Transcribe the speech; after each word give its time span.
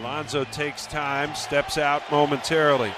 Alonso 0.00 0.44
takes 0.44 0.86
time, 0.86 1.34
steps 1.34 1.76
out 1.76 2.08
momentarily. 2.12 2.92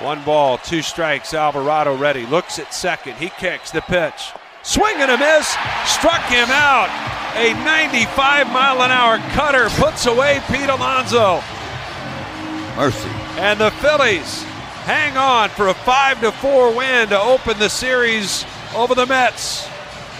One 0.00 0.24
ball, 0.24 0.58
two 0.58 0.80
strikes. 0.80 1.34
Alvarado 1.34 1.96
ready. 1.96 2.24
Looks 2.26 2.58
at 2.58 2.72
second. 2.72 3.16
He 3.16 3.28
kicks 3.28 3.70
the 3.70 3.82
pitch. 3.82 4.32
Swing 4.62 4.96
and 4.96 5.10
a 5.10 5.18
miss. 5.18 5.46
Struck 5.84 6.22
him 6.22 6.48
out. 6.50 6.88
A 7.36 7.52
95 7.64 8.50
mile 8.50 8.82
an 8.82 8.90
hour 8.90 9.18
cutter 9.34 9.68
puts 9.70 10.06
away 10.06 10.40
Pete 10.48 10.70
Alonso. 10.70 11.42
Mercy. 12.74 13.08
And 13.36 13.60
the 13.60 13.70
Phillies 13.72 14.42
hang 14.84 15.16
on 15.16 15.50
for 15.50 15.68
a 15.68 15.74
5 15.74 16.20
to 16.22 16.32
4 16.32 16.74
win 16.74 17.08
to 17.10 17.20
open 17.20 17.58
the 17.58 17.68
series 17.68 18.44
over 18.74 18.94
the 18.94 19.06
Mets. 19.06 19.68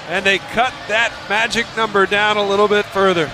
And 0.08 0.26
they 0.26 0.38
cut 0.38 0.74
that 0.88 1.10
magic 1.28 1.66
number 1.76 2.04
down 2.04 2.36
a 2.36 2.46
little 2.46 2.68
bit 2.68 2.84
further. 2.84 3.30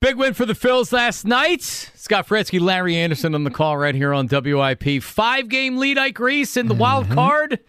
Big 0.00 0.16
win 0.16 0.32
for 0.32 0.46
the 0.46 0.54
Phils 0.54 0.92
last 0.92 1.26
night. 1.26 1.60
Scott 1.60 2.26
Franzke, 2.26 2.58
Larry 2.58 2.96
Andersen 2.96 3.34
on 3.34 3.44
the 3.44 3.50
call 3.50 3.76
right 3.76 3.94
here 3.94 4.14
on 4.14 4.28
WIP. 4.28 5.02
Five 5.02 5.50
game 5.50 5.76
lead, 5.76 5.98
Ike 5.98 6.18
Reese 6.18 6.56
in 6.56 6.68
the 6.68 6.74
Mm-hmm. 6.74 6.80
wild 6.80 7.10
card. 7.10 7.60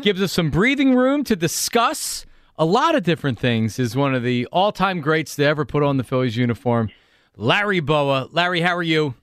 Gives 0.00 0.22
us 0.22 0.32
some 0.32 0.48
breathing 0.48 0.94
room 0.94 1.22
to 1.24 1.36
discuss 1.36 2.24
a 2.56 2.64
lot 2.64 2.94
of 2.94 3.02
different 3.02 3.38
things. 3.38 3.78
Is 3.78 3.94
one 3.94 4.14
of 4.14 4.22
the 4.22 4.46
all 4.46 4.72
time 4.72 5.02
greats 5.02 5.36
to 5.36 5.44
ever 5.44 5.66
put 5.66 5.82
on 5.82 5.98
the 5.98 6.02
Phillies 6.04 6.34
uniform. 6.38 6.88
Larry 7.36 7.80
Bowa. 7.80 8.30
Larry, 8.32 8.62
how 8.62 8.74
are 8.74 8.82
you? 8.82 9.14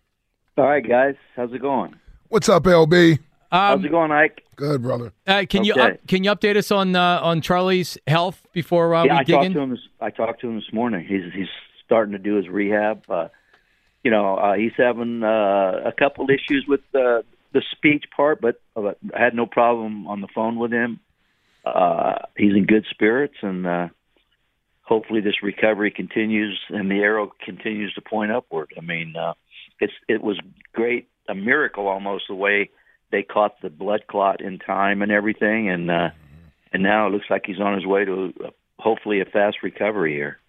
All 0.56 0.66
right, 0.66 0.88
guys. 0.88 1.16
How's 1.36 1.52
it 1.54 1.60
going? 1.62 1.96
What's 2.28 2.50
up, 2.50 2.66
LB? 2.66 3.18
How's 3.52 3.80
Um, 3.80 3.86
it 3.86 3.90
going, 3.90 4.12
Ike? 4.12 4.44
Good, 4.56 4.84
brother. 4.84 5.12
uh, 5.26 5.46
can 5.50 5.64
you 5.64 5.74
Okay. 5.74 5.82
up, 5.94 6.08
can 6.08 6.24
you 6.24 6.30
update 6.30 6.56
us 6.58 6.70
on 6.70 6.96
uh, 6.96 7.20
on 7.24 7.42
Charlie's 7.42 7.98
health 8.06 8.46
before 8.54 8.94
uh, 8.94 9.06
yeah, 9.06 9.14
we 9.14 9.18
I 9.18 9.24
dig 9.24 9.34
talked 9.34 9.46
in? 9.48 9.54
to 9.54 9.60
him. 9.62 9.70
This, 9.72 9.80
I 10.00 10.12
talked 10.12 10.42
to 10.42 10.50
him 10.50 10.56
this 10.58 10.72
morning. 10.72 11.04
He's 11.04 11.24
he's 11.34 11.48
starting 11.86 12.14
to 12.14 12.20
do 12.20 12.36
his 12.36 12.48
rehab. 12.48 13.04
Uh, 13.10 13.28
you 14.04 14.12
know, 14.12 14.36
uh, 14.36 14.54
he's 14.54 14.74
having 14.78 15.24
uh, 15.24 15.82
a 15.86 15.94
couple 15.98 16.28
issues 16.30 16.66
with 16.68 16.82
the 16.92 17.24
the 17.54 17.62
speech 17.72 18.06
part, 18.16 18.42
but 18.42 18.60
uh, 18.76 18.94
I 19.16 19.24
had 19.24 19.36
no 19.36 19.46
problem 19.46 20.08
on 20.08 20.22
the 20.22 20.28
phone 20.34 20.58
with 20.58 20.72
him. 20.72 21.00
Uh, 21.64 22.16
he's 22.36 22.56
in 22.56 22.66
good 22.66 22.86
spirits, 22.90 23.36
and 23.42 23.66
uh, 23.66 23.88
hopefully 24.82 25.22
this 25.22 25.42
recovery 25.42 25.92
continues 25.92 26.60
and 26.70 26.90
the 26.90 27.00
arrow 27.00 27.32
continues 27.46 27.94
to 27.94 28.02
point 28.02 28.32
upward. 28.32 28.74
I 28.78 28.82
mean, 28.82 29.16
uh, 29.16 29.34
it's 29.80 29.94
it 30.08 30.22
was 30.22 30.40
great, 30.74 31.08
a 31.30 31.36
miracle 31.36 31.88
almost 31.88 32.26
the 32.28 32.36
way 32.36 32.70
they 33.12 33.24
caught 33.24 33.62
the 33.62 33.70
blood 33.70 34.06
clot 34.08 34.42
in 34.42 34.60
time 34.60 35.02
and 35.02 35.12
everything, 35.12 35.70
and 35.70 35.90
uh, 35.90 36.10
and 36.74 36.84
now 36.84 37.08
it 37.08 37.12
looks 37.12 37.28
like 37.30 37.44
he's 37.46 37.60
on 37.60 37.76
his 37.76 37.86
way 37.86 38.04
to 38.06 38.34
uh, 38.44 38.50
hopefully 38.80 39.22
a 39.22 39.26
fast 39.26 39.58
recovery 39.64 40.14
here. 40.14 40.40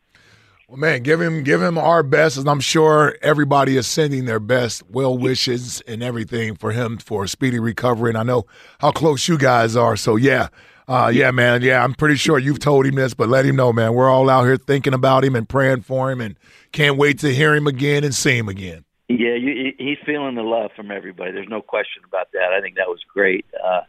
Well, 0.74 0.80
man, 0.80 1.04
give 1.04 1.20
him 1.20 1.44
give 1.44 1.62
him 1.62 1.78
our 1.78 2.02
best, 2.02 2.36
and 2.36 2.48
I'm 2.48 2.58
sure 2.58 3.16
everybody 3.22 3.76
is 3.76 3.86
sending 3.86 4.24
their 4.24 4.40
best 4.40 4.82
well 4.90 5.16
wishes 5.16 5.80
and 5.86 6.02
everything 6.02 6.56
for 6.56 6.72
him 6.72 6.98
for 6.98 7.22
a 7.22 7.28
speedy 7.28 7.60
recovery. 7.60 8.10
And 8.10 8.18
I 8.18 8.24
know 8.24 8.46
how 8.80 8.90
close 8.90 9.28
you 9.28 9.38
guys 9.38 9.76
are, 9.76 9.94
so 9.94 10.16
yeah, 10.16 10.48
uh, 10.88 11.12
yeah, 11.14 11.30
man, 11.30 11.62
yeah. 11.62 11.84
I'm 11.84 11.94
pretty 11.94 12.16
sure 12.16 12.40
you've 12.40 12.58
told 12.58 12.86
him 12.86 12.96
this, 12.96 13.14
but 13.14 13.28
let 13.28 13.46
him 13.46 13.54
know, 13.54 13.72
man. 13.72 13.94
We're 13.94 14.10
all 14.10 14.28
out 14.28 14.46
here 14.46 14.56
thinking 14.56 14.94
about 14.94 15.24
him 15.24 15.36
and 15.36 15.48
praying 15.48 15.82
for 15.82 16.10
him, 16.10 16.20
and 16.20 16.36
can't 16.72 16.98
wait 16.98 17.20
to 17.20 17.32
hear 17.32 17.54
him 17.54 17.68
again 17.68 18.02
and 18.02 18.12
see 18.12 18.36
him 18.36 18.48
again. 18.48 18.84
Yeah, 19.08 19.36
you, 19.36 19.74
he's 19.78 19.98
feeling 20.04 20.34
the 20.34 20.42
love 20.42 20.72
from 20.74 20.90
everybody. 20.90 21.30
There's 21.30 21.46
no 21.48 21.62
question 21.62 22.02
about 22.04 22.32
that. 22.32 22.52
I 22.52 22.60
think 22.60 22.74
that 22.74 22.88
was 22.88 22.98
great. 23.14 23.46
Uh, 23.64 23.82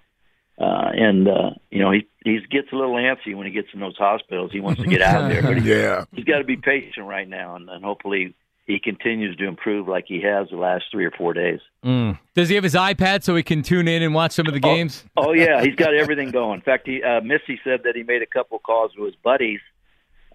uh, 0.57 0.89
and 0.93 1.27
uh, 1.27 1.51
you 1.69 1.79
know, 1.79 1.91
he 1.91 2.07
he 2.23 2.39
gets 2.49 2.71
a 2.71 2.75
little 2.75 2.95
antsy 2.95 3.35
when 3.35 3.45
he 3.45 3.51
gets 3.51 3.67
in 3.73 3.79
those 3.79 3.97
hospitals. 3.97 4.51
He 4.51 4.59
wants 4.59 4.81
to 4.81 4.87
get 4.87 5.01
out 5.01 5.23
of 5.23 5.29
there, 5.29 5.41
but 5.41 5.57
he, 5.57 5.69
Yeah, 5.69 6.05
he's 6.13 6.25
got 6.25 6.39
to 6.39 6.43
be 6.43 6.57
patient 6.57 7.05
right 7.07 7.27
now, 7.27 7.55
and, 7.55 7.69
and 7.69 7.83
hopefully 7.83 8.35
he 8.65 8.79
continues 8.79 9.35
to 9.37 9.47
improve 9.47 9.87
like 9.87 10.05
he 10.07 10.21
has 10.21 10.49
the 10.49 10.57
last 10.57 10.85
three 10.91 11.05
or 11.05 11.11
four 11.11 11.33
days. 11.33 11.59
Mm. 11.83 12.17
Does 12.33 12.49
he 12.49 12.55
have 12.55 12.63
his 12.63 12.73
iPad 12.73 13.23
so 13.23 13.35
he 13.35 13.43
can 13.43 13.61
tune 13.61 13.87
in 13.87 14.01
and 14.01 14.13
watch 14.13 14.31
some 14.31 14.47
of 14.47 14.53
the 14.53 14.59
games? 14.59 15.03
Oh 15.17 15.33
yeah, 15.33 15.61
he's 15.61 15.75
got 15.75 15.93
everything 15.93 16.31
going. 16.31 16.55
In 16.55 16.61
fact, 16.61 16.87
he 16.87 17.03
uh, 17.03 17.21
Missy 17.21 17.59
said 17.63 17.81
that 17.83 17.95
he 17.95 18.03
made 18.03 18.21
a 18.21 18.25
couple 18.25 18.57
calls 18.59 18.91
with 18.97 19.13
his 19.13 19.21
buddies 19.23 19.59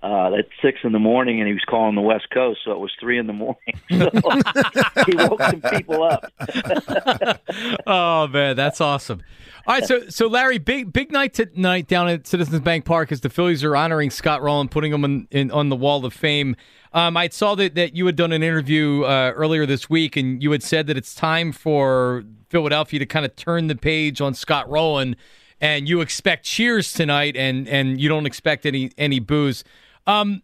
uh, 0.02 0.34
at 0.34 0.46
six 0.62 0.80
in 0.82 0.92
the 0.92 0.98
morning, 0.98 1.40
and 1.40 1.46
he 1.46 1.52
was 1.52 1.64
calling 1.68 1.94
the 1.94 2.00
West 2.00 2.30
Coast, 2.30 2.60
so 2.64 2.72
it 2.72 2.78
was 2.78 2.90
three 2.98 3.18
in 3.18 3.26
the 3.26 3.32
morning. 3.32 3.56
So 3.90 4.08
he 5.06 5.16
woke 5.16 5.42
some 5.42 5.60
people 5.60 6.02
up. 6.02 6.32
oh 7.86 8.28
man, 8.28 8.56
that's 8.56 8.80
awesome. 8.80 9.20
All 9.66 9.74
right, 9.74 9.84
so 9.84 10.08
so 10.08 10.26
Larry, 10.26 10.58
big 10.58 10.92
big 10.92 11.12
night 11.12 11.34
tonight 11.34 11.86
down 11.86 12.08
at 12.08 12.26
Citizens 12.26 12.60
Bank 12.60 12.84
Park 12.84 13.12
as 13.12 13.20
the 13.20 13.28
Phillies 13.28 13.62
are 13.64 13.76
honoring 13.76 14.10
Scott 14.10 14.42
Rolen, 14.42 14.68
putting 14.68 14.92
him 14.92 15.04
in, 15.04 15.28
in 15.30 15.50
on 15.50 15.68
the 15.68 15.76
Wall 15.76 16.04
of 16.04 16.14
Fame. 16.14 16.56
Um, 16.92 17.16
I 17.16 17.28
saw 17.28 17.54
that, 17.56 17.74
that 17.74 17.94
you 17.94 18.06
had 18.06 18.16
done 18.16 18.32
an 18.32 18.42
interview 18.42 19.02
uh, 19.02 19.32
earlier 19.36 19.66
this 19.66 19.88
week, 19.88 20.16
and 20.16 20.42
you 20.42 20.50
had 20.50 20.62
said 20.62 20.86
that 20.88 20.96
it's 20.96 21.14
time 21.14 21.52
for 21.52 22.24
Philadelphia 22.48 22.98
to 22.98 23.06
kind 23.06 23.24
of 23.24 23.36
turn 23.36 23.68
the 23.68 23.76
page 23.76 24.20
on 24.20 24.34
Scott 24.34 24.68
Rolen, 24.68 25.14
and 25.60 25.88
you 25.88 26.00
expect 26.00 26.44
cheers 26.44 26.92
tonight, 26.92 27.36
and 27.36 27.68
and 27.68 28.00
you 28.00 28.08
don't 28.08 28.26
expect 28.26 28.66
any 28.66 28.90
any 28.96 29.18
booze. 29.18 29.62
Um, 30.06 30.42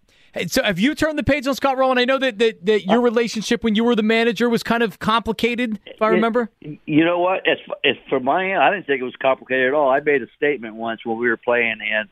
so 0.48 0.62
have 0.62 0.78
you 0.78 0.94
turned 0.94 1.18
the 1.18 1.22
page 1.22 1.46
on 1.46 1.54
Scott 1.54 1.78
Rolen? 1.78 1.98
I 1.98 2.04
know 2.04 2.18
that, 2.18 2.38
that 2.38 2.66
that 2.66 2.84
your 2.84 3.00
relationship 3.00 3.64
when 3.64 3.74
you 3.74 3.84
were 3.84 3.94
the 3.94 4.02
manager 4.02 4.48
was 4.50 4.62
kind 4.62 4.82
of 4.82 4.98
complicated, 4.98 5.80
if 5.86 6.02
I 6.02 6.08
remember. 6.08 6.50
You 6.60 7.04
know 7.04 7.18
what? 7.20 7.42
It's, 7.46 7.62
it's 7.82 7.98
for 8.08 8.20
my 8.20 8.50
end. 8.50 8.62
I 8.62 8.70
didn't 8.70 8.86
think 8.86 9.00
it 9.00 9.04
was 9.04 9.16
complicated 9.16 9.68
at 9.68 9.74
all. 9.74 9.88
I 9.88 10.00
made 10.00 10.22
a 10.22 10.26
statement 10.36 10.74
once 10.74 11.00
when 11.04 11.18
we 11.18 11.28
were 11.28 11.38
playing, 11.38 11.78
and 11.80 12.08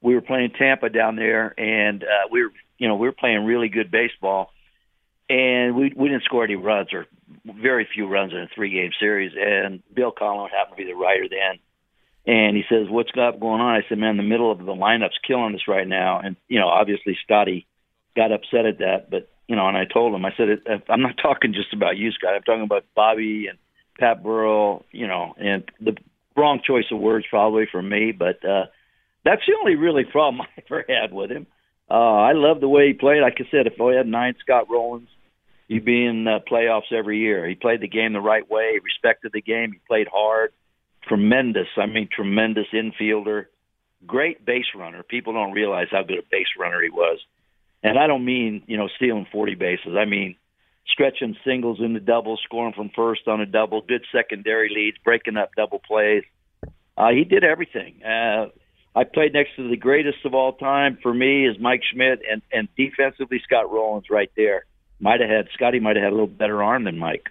we 0.00 0.14
were 0.14 0.22
playing 0.22 0.50
Tampa 0.58 0.88
down 0.88 1.16
there, 1.16 1.54
and 1.58 2.02
uh, 2.02 2.28
we 2.30 2.42
were, 2.42 2.52
you 2.78 2.88
know, 2.88 2.96
we 2.96 3.06
were 3.06 3.12
playing 3.12 3.44
really 3.44 3.68
good 3.68 3.90
baseball, 3.90 4.52
and 5.28 5.76
we 5.76 5.92
we 5.94 6.08
didn't 6.08 6.24
score 6.24 6.42
any 6.42 6.56
runs 6.56 6.92
or 6.92 7.06
very 7.44 7.86
few 7.94 8.08
runs 8.08 8.32
in 8.32 8.38
a 8.38 8.48
three 8.54 8.70
game 8.70 8.90
series. 8.98 9.32
And 9.38 9.82
Bill 9.94 10.10
Conlin 10.10 10.50
happened 10.50 10.78
to 10.78 10.84
be 10.84 10.90
the 10.90 10.96
writer 10.96 11.28
then, 11.28 11.60
and 12.26 12.56
he 12.56 12.64
says, 12.68 12.88
"What's 12.88 13.10
got 13.10 13.40
going 13.40 13.60
on?" 13.60 13.74
I 13.74 13.88
said, 13.88 13.98
"Man, 13.98 14.16
the 14.16 14.22
middle 14.22 14.50
of 14.52 14.58
the 14.58 14.74
lineup's 14.74 15.18
killing 15.26 15.54
us 15.54 15.68
right 15.68 15.86
now." 15.86 16.20
And 16.20 16.36
you 16.48 16.58
know, 16.58 16.68
obviously, 16.68 17.16
Scotty 17.24 17.66
got 18.16 18.32
upset 18.32 18.66
at 18.66 18.78
that, 18.78 19.10
but 19.10 19.28
you 19.48 19.56
know, 19.56 19.66
and 19.66 19.76
I 19.76 19.84
told 19.84 20.14
him, 20.14 20.24
I 20.24 20.32
said, 20.36 20.62
"I'm 20.88 21.02
not 21.02 21.16
talking 21.22 21.52
just 21.52 21.72
about 21.72 21.96
you, 21.96 22.12
Scott. 22.12 22.34
I'm 22.34 22.42
talking 22.42 22.64
about 22.64 22.84
Bobby 22.94 23.46
and 23.48 23.58
Pat 23.98 24.22
Burrell. 24.22 24.84
You 24.92 25.06
know, 25.06 25.34
and 25.38 25.64
the 25.80 25.96
wrong 26.36 26.60
choice 26.66 26.86
of 26.92 26.98
words 26.98 27.26
probably 27.28 27.66
for 27.70 27.82
me, 27.82 28.12
but 28.12 28.44
uh, 28.44 28.66
that's 29.24 29.42
the 29.46 29.56
only 29.58 29.76
really 29.76 30.04
problem 30.04 30.42
I 30.56 30.62
ever 30.66 30.84
had 30.88 31.12
with 31.12 31.30
him. 31.30 31.46
Uh, 31.90 31.94
I 31.94 32.32
love 32.34 32.60
the 32.60 32.68
way 32.68 32.86
he 32.88 32.92
played. 32.92 33.20
Like 33.20 33.38
I 33.40 33.50
said, 33.50 33.66
if 33.66 33.80
I 33.80 33.94
had 33.94 34.06
nine 34.06 34.34
Scott 34.40 34.68
Rolens, 34.68 35.08
he'd 35.66 35.84
be 35.84 36.06
in 36.06 36.26
uh, 36.28 36.38
playoffs 36.48 36.92
every 36.92 37.18
year. 37.18 37.48
He 37.48 37.56
played 37.56 37.80
the 37.80 37.88
game 37.88 38.12
the 38.12 38.20
right 38.20 38.48
way. 38.48 38.72
He 38.74 38.78
respected 38.78 39.32
the 39.32 39.42
game. 39.42 39.72
He 39.72 39.80
played 39.88 40.06
hard. 40.06 40.52
Tremendous. 41.02 41.68
I 41.76 41.86
mean, 41.86 42.08
tremendous 42.14 42.66
infielder. 42.72 43.46
Great 44.06 44.44
base 44.44 44.66
runner. 44.74 45.02
People 45.02 45.32
don't 45.32 45.52
realize 45.52 45.88
how 45.90 46.02
good 46.02 46.18
a 46.18 46.22
base 46.30 46.46
runner 46.58 46.80
he 46.82 46.90
was. 46.90 47.18
And 47.82 47.98
I 47.98 48.06
don't 48.06 48.24
mean, 48.24 48.62
you 48.66 48.76
know, 48.76 48.88
stealing 48.96 49.26
40 49.32 49.54
bases. 49.54 49.96
I 49.98 50.04
mean, 50.04 50.36
stretching 50.86 51.36
singles 51.44 51.78
into 51.80 52.00
doubles, 52.00 52.40
scoring 52.44 52.74
from 52.74 52.90
first 52.94 53.26
on 53.26 53.40
a 53.40 53.46
double, 53.46 53.80
good 53.80 54.04
secondary 54.12 54.70
leads, 54.74 54.98
breaking 55.04 55.36
up 55.36 55.50
double 55.56 55.78
plays. 55.78 56.24
Uh, 56.96 57.10
he 57.10 57.24
did 57.24 57.44
everything. 57.44 58.02
Uh, 58.02 58.46
I 58.94 59.04
played 59.04 59.32
next 59.32 59.50
to 59.56 59.68
the 59.68 59.76
greatest 59.76 60.18
of 60.24 60.34
all 60.34 60.52
time 60.52 60.98
for 61.02 61.14
me 61.14 61.46
is 61.46 61.56
Mike 61.60 61.82
Schmidt, 61.92 62.20
and 62.30 62.42
and 62.52 62.68
defensively 62.76 63.40
Scott 63.44 63.70
Rolen's 63.70 64.10
right 64.10 64.30
there. 64.36 64.64
Might 64.98 65.20
have 65.20 65.30
had 65.30 65.48
Scotty 65.54 65.80
might 65.80 65.96
have 65.96 66.02
had 66.02 66.12
a 66.12 66.16
little 66.16 66.26
better 66.26 66.62
arm 66.62 66.84
than 66.84 66.98
Mike. 66.98 67.30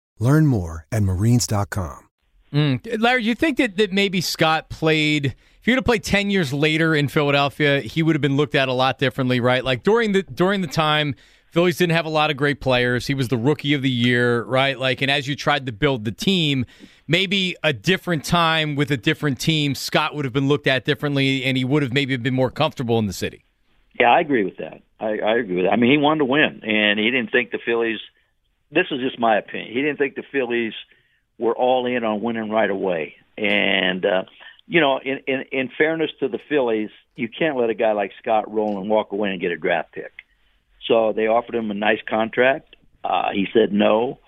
Learn 0.21 0.45
more 0.45 0.85
at 0.91 1.03
marines.com. 1.03 2.07
Mm. 2.53 3.01
Larry, 3.01 3.23
do 3.23 3.27
you 3.27 3.35
think 3.35 3.57
that, 3.57 3.75
that 3.77 3.91
maybe 3.91 4.21
Scott 4.21 4.69
played 4.69 5.25
if 5.25 5.65
he 5.65 5.71
would 5.71 5.77
have 5.77 5.85
played 5.85 6.03
10 6.03 6.29
years 6.29 6.51
later 6.51 6.95
in 6.95 7.07
Philadelphia, 7.07 7.81
he 7.81 8.01
would 8.01 8.15
have 8.15 8.21
been 8.21 8.37
looked 8.37 8.55
at 8.55 8.67
a 8.67 8.73
lot 8.73 8.97
differently, 8.97 9.39
right? 9.39 9.63
Like 9.63 9.83
during 9.83 10.11
the 10.11 10.23
during 10.23 10.61
the 10.61 10.67
time 10.67 11.15
Phillies 11.51 11.77
didn't 11.77 11.93
have 11.93 12.05
a 12.05 12.09
lot 12.09 12.31
of 12.31 12.37
great 12.37 12.61
players. 12.61 13.07
He 13.07 13.13
was 13.13 13.27
the 13.27 13.37
rookie 13.37 13.73
of 13.73 13.81
the 13.81 13.89
year, 13.89 14.43
right? 14.43 14.79
Like, 14.79 15.01
and 15.01 15.11
as 15.11 15.27
you 15.27 15.35
tried 15.35 15.65
to 15.65 15.73
build 15.73 16.05
the 16.05 16.11
team, 16.11 16.65
maybe 17.09 17.57
a 17.61 17.73
different 17.73 18.23
time 18.23 18.75
with 18.75 18.89
a 18.89 18.97
different 18.97 19.37
team, 19.37 19.75
Scott 19.75 20.15
would 20.15 20.23
have 20.23 20.33
been 20.33 20.47
looked 20.47 20.65
at 20.65 20.85
differently, 20.85 21.43
and 21.43 21.57
he 21.57 21.65
would 21.65 21.83
have 21.83 21.91
maybe 21.91 22.15
been 22.15 22.33
more 22.33 22.51
comfortable 22.51 22.99
in 22.99 23.05
the 23.05 23.13
city. 23.13 23.43
Yeah, 23.99 24.11
I 24.11 24.21
agree 24.21 24.45
with 24.45 24.57
that. 24.57 24.81
I, 25.01 25.17
I 25.19 25.37
agree 25.39 25.57
with 25.57 25.65
that. 25.65 25.73
I 25.73 25.75
mean, 25.75 25.91
he 25.91 25.97
wanted 25.97 26.19
to 26.19 26.25
win, 26.25 26.61
and 26.63 26.97
he 26.97 27.11
didn't 27.11 27.31
think 27.31 27.51
the 27.51 27.59
Phillies. 27.65 27.99
This 28.71 28.85
is 28.91 28.99
just 29.01 29.19
my 29.19 29.37
opinion. 29.37 29.73
He 29.73 29.81
didn't 29.81 29.97
think 29.97 30.15
the 30.15 30.23
Phillies 30.31 30.73
were 31.37 31.55
all 31.55 31.85
in 31.85 32.03
on 32.03 32.21
winning 32.21 32.49
right 32.49 32.69
away. 32.69 33.15
And 33.37 34.05
uh, 34.05 34.23
you 34.67 34.79
know, 34.79 34.99
in, 35.03 35.19
in 35.27 35.43
in 35.51 35.69
fairness 35.77 36.11
to 36.19 36.27
the 36.27 36.39
Phillies, 36.47 36.89
you 37.15 37.27
can't 37.27 37.57
let 37.57 37.69
a 37.69 37.73
guy 37.73 37.91
like 37.91 38.11
Scott 38.21 38.51
Rolen 38.51 38.87
walk 38.87 39.11
away 39.11 39.31
and 39.31 39.41
get 39.41 39.51
a 39.51 39.57
draft 39.57 39.93
pick. 39.93 40.13
So 40.87 41.13
they 41.13 41.27
offered 41.27 41.55
him 41.55 41.71
a 41.71 41.75
nice 41.75 41.99
contract. 42.07 42.75
Uh, 43.03 43.31
he 43.33 43.47
said 43.53 43.73
no, 43.73 44.19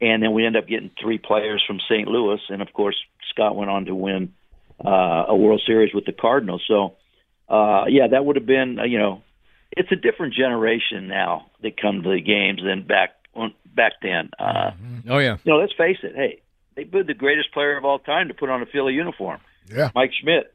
and 0.00 0.22
then 0.22 0.32
we 0.32 0.46
ended 0.46 0.62
up 0.62 0.68
getting 0.68 0.90
three 1.00 1.18
players 1.18 1.62
from 1.66 1.80
St. 1.90 2.08
Louis, 2.08 2.40
and 2.48 2.62
of 2.62 2.72
course 2.72 2.96
Scott 3.30 3.56
went 3.56 3.70
on 3.70 3.86
to 3.86 3.94
win 3.94 4.32
uh, 4.84 5.24
a 5.28 5.36
World 5.36 5.62
Series 5.66 5.92
with 5.92 6.06
the 6.06 6.12
Cardinals. 6.12 6.62
So, 6.66 6.94
uh, 7.48 7.84
yeah, 7.88 8.08
that 8.08 8.24
would 8.24 8.36
have 8.36 8.46
been 8.46 8.78
uh, 8.78 8.84
you 8.84 8.98
know, 8.98 9.22
it's 9.72 9.90
a 9.90 9.96
different 9.96 10.34
generation 10.34 11.08
now 11.08 11.46
that 11.62 11.80
come 11.80 12.02
to 12.02 12.10
the 12.10 12.20
games 12.20 12.60
than 12.64 12.86
back 12.86 13.10
back 13.74 13.92
then. 14.02 14.30
Uh, 14.38 14.72
oh 15.08 15.18
yeah, 15.18 15.38
you 15.44 15.52
know, 15.52 15.58
let's 15.58 15.72
face 15.74 15.98
it. 16.02 16.14
Hey, 16.14 16.42
they 16.74 16.84
booed 16.84 17.06
the 17.06 17.14
greatest 17.14 17.52
player 17.52 17.76
of 17.76 17.84
all 17.84 17.98
time 17.98 18.28
to 18.28 18.34
put 18.34 18.50
on 18.50 18.62
a 18.62 18.66
Philly 18.66 18.94
uniform. 18.94 19.40
Yeah, 19.70 19.90
Mike 19.94 20.12
Schmidt. 20.20 20.52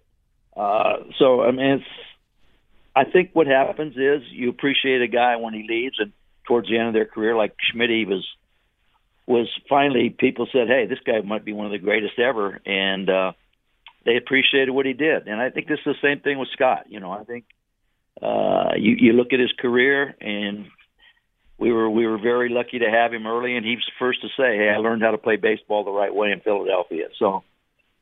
Uh, 0.56 0.98
so 1.18 1.42
I 1.42 1.52
mean, 1.52 1.80
it's. 1.80 1.86
I 2.96 3.04
think 3.04 3.30
what 3.34 3.46
happens 3.46 3.96
is 3.96 4.24
you 4.32 4.50
appreciate 4.50 5.04
a 5.04 5.08
guy 5.08 5.36
when 5.36 5.54
he 5.54 5.68
leaves, 5.68 5.98
and 6.00 6.14
towards 6.48 6.68
the 6.68 6.80
end 6.80 6.88
of 6.88 6.94
their 6.94 7.06
career, 7.06 7.36
like 7.36 7.56
Schmidt, 7.72 7.92
he 7.92 8.06
was 8.06 8.26
was 9.28 9.48
finally 9.70 10.10
people 10.10 10.48
said, 10.52 10.68
"Hey, 10.68 10.88
this 10.88 11.00
guy 11.06 11.22
might 11.22 11.46
be 11.46 11.54
one 11.54 11.66
of 11.66 11.72
the 11.72 11.78
greatest 11.78 12.18
ever," 12.18 12.60
and 12.66 13.10
uh, 13.10 13.32
they 14.06 14.16
appreciated 14.16 14.72
what 14.72 14.86
he 14.86 14.94
did. 14.94 15.28
And 15.28 15.40
I 15.40 15.50
think 15.50 15.68
this 15.68 15.80
is 15.80 15.96
the 16.02 16.02
same 16.02 16.22
thing 16.22 16.40
with 16.40 16.50
Scott. 16.54 16.86
You 16.88 17.00
know, 17.00 17.12
I 17.12 17.24
think 17.24 17.46
uh, 18.22 18.72
you 18.78 18.96
you 18.98 19.14
look 19.14 19.34
at 19.34 19.40
his 19.40 19.52
career, 19.60 20.16
and 20.20 20.68
we 21.58 21.72
were 21.72 21.90
we 21.90 22.06
were 22.06 22.18
very 22.18 22.50
lucky 22.50 22.80
to 22.80 22.90
have 22.90 23.14
him 23.14 23.26
early, 23.26 23.56
and 23.56 23.66
he 23.66 23.76
was 23.76 23.86
the 23.86 23.98
first 24.00 24.22
to 24.22 24.28
say, 24.30 24.58
"Hey, 24.58 24.70
I 24.70 24.78
learned 24.78 25.02
how 25.02 25.12
to 25.12 25.18
play 25.18 25.38
baseball 25.38 25.84
the 25.84 25.92
right 25.92 26.14
way 26.14 26.32
in 26.32 26.40
Philadelphia." 26.42 27.08
So, 27.18 27.44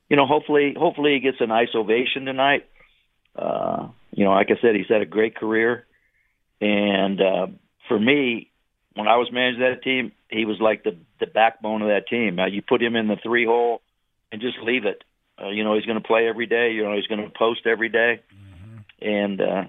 you 0.10 0.18
know, 0.18 0.26
hopefully, 0.26 0.76
hopefully 0.78 1.14
he 1.14 1.20
gets 1.20 1.38
a 1.40 1.48
nice 1.48 1.70
ovation 1.74 2.26
tonight. 2.26 2.68
Uh, 3.36 3.88
you 4.12 4.26
know, 4.26 4.32
like 4.32 4.48
I 4.50 4.62
said, 4.62 4.76
he's 4.76 4.90
had 4.90 5.02
a 5.02 5.06
great 5.06 5.36
career, 5.36 5.86
and 6.60 7.22
uh, 7.22 7.48
for 7.88 8.00
me, 8.00 8.52
when 8.94 9.08
I 9.08 9.18
was 9.18 9.30
managing 9.32 9.62
that 9.62 9.84
team, 9.84 10.12
he 10.30 10.46
was 10.46 10.58
like 10.60 10.84
the 10.84 10.98
the 11.20 11.28
backbone 11.28 11.82
of 11.82 11.88
that 11.88 12.08
team. 12.08 12.36
Now, 12.36 12.48
you 12.48 12.62
put 12.62 12.82
him 12.82 12.96
in 12.96 13.08
the 13.08 13.18
three 13.22 13.46
hole 13.46 13.82
and 14.32 14.42
just 14.42 14.58
leave 14.62 14.86
it. 14.86 15.04
Uh, 15.42 15.50
you 15.50 15.64
know, 15.64 15.76
he's 15.76 15.86
going 15.86 16.02
to 16.02 16.08
play 16.08 16.28
every 16.28 16.46
day. 16.46 16.72
You 16.72 16.84
know, 16.84 16.96
he's 16.96 17.08
going 17.08 17.24
to 17.24 17.30
post 17.30 17.66
every 17.66 17.90
day. 17.90 18.22
Mm-hmm. 18.34 19.08
and 19.08 19.42
uh, 19.42 19.64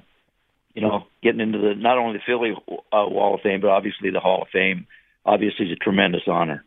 you 0.77 0.83
know, 0.83 1.07
getting 1.23 1.41
into 1.41 1.59
the 1.59 1.75
not 1.75 1.97
only 1.97 2.19
the 2.19 2.23
Philly 2.27 2.53
uh, 2.93 3.09
Wall 3.09 3.35
of 3.35 3.41
Fame, 3.41 3.63
but 3.63 3.71
obviously 3.71 4.11
the 4.11 4.21
Hall 4.21 4.43
of 4.43 4.49
Fame. 4.53 4.87
Obviously, 5.25 5.67
is 5.67 5.73
a 5.73 5.77
tremendous 5.77 6.23
honor. 6.29 6.65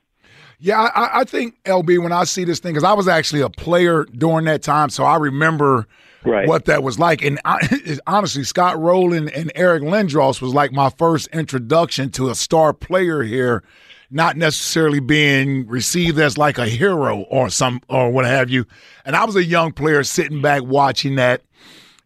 Yeah, 0.57 0.81
I, 0.81 1.21
I 1.21 1.23
think 1.23 1.63
LB 1.63 2.03
when 2.03 2.11
I 2.11 2.25
see 2.25 2.43
this 2.43 2.59
thing 2.59 2.73
because 2.73 2.83
I 2.83 2.91
was 2.91 3.07
actually 3.07 3.41
a 3.41 3.49
player 3.49 4.03
during 4.05 4.45
that 4.45 4.63
time, 4.63 4.89
so 4.89 5.05
I 5.05 5.15
remember 5.15 5.87
right. 6.25 6.47
what 6.47 6.65
that 6.65 6.81
was 6.83 6.97
like. 6.99 7.21
And 7.21 7.39
I, 7.45 7.99
honestly, 8.07 8.43
Scott 8.43 8.77
Rolen 8.77 9.29
and 9.29 9.51
Eric 9.55 9.83
Lindros 9.83 10.41
was 10.41 10.53
like 10.53 10.73
my 10.73 10.89
first 10.89 11.27
introduction 11.27 12.09
to 12.11 12.29
a 12.29 12.35
star 12.35 12.73
player 12.73 13.21
here, 13.21 13.63
not 14.09 14.35
necessarily 14.35 14.99
being 14.99 15.67
received 15.67 16.19
as 16.19 16.37
like 16.37 16.57
a 16.57 16.65
hero 16.65 17.19
or 17.29 17.49
some 17.49 17.79
or 17.87 18.11
what 18.11 18.25
have 18.25 18.49
you. 18.49 18.65
And 19.05 19.15
I 19.15 19.23
was 19.23 19.35
a 19.35 19.43
young 19.45 19.71
player 19.71 20.03
sitting 20.03 20.41
back 20.41 20.63
watching 20.63 21.15
that. 21.15 21.43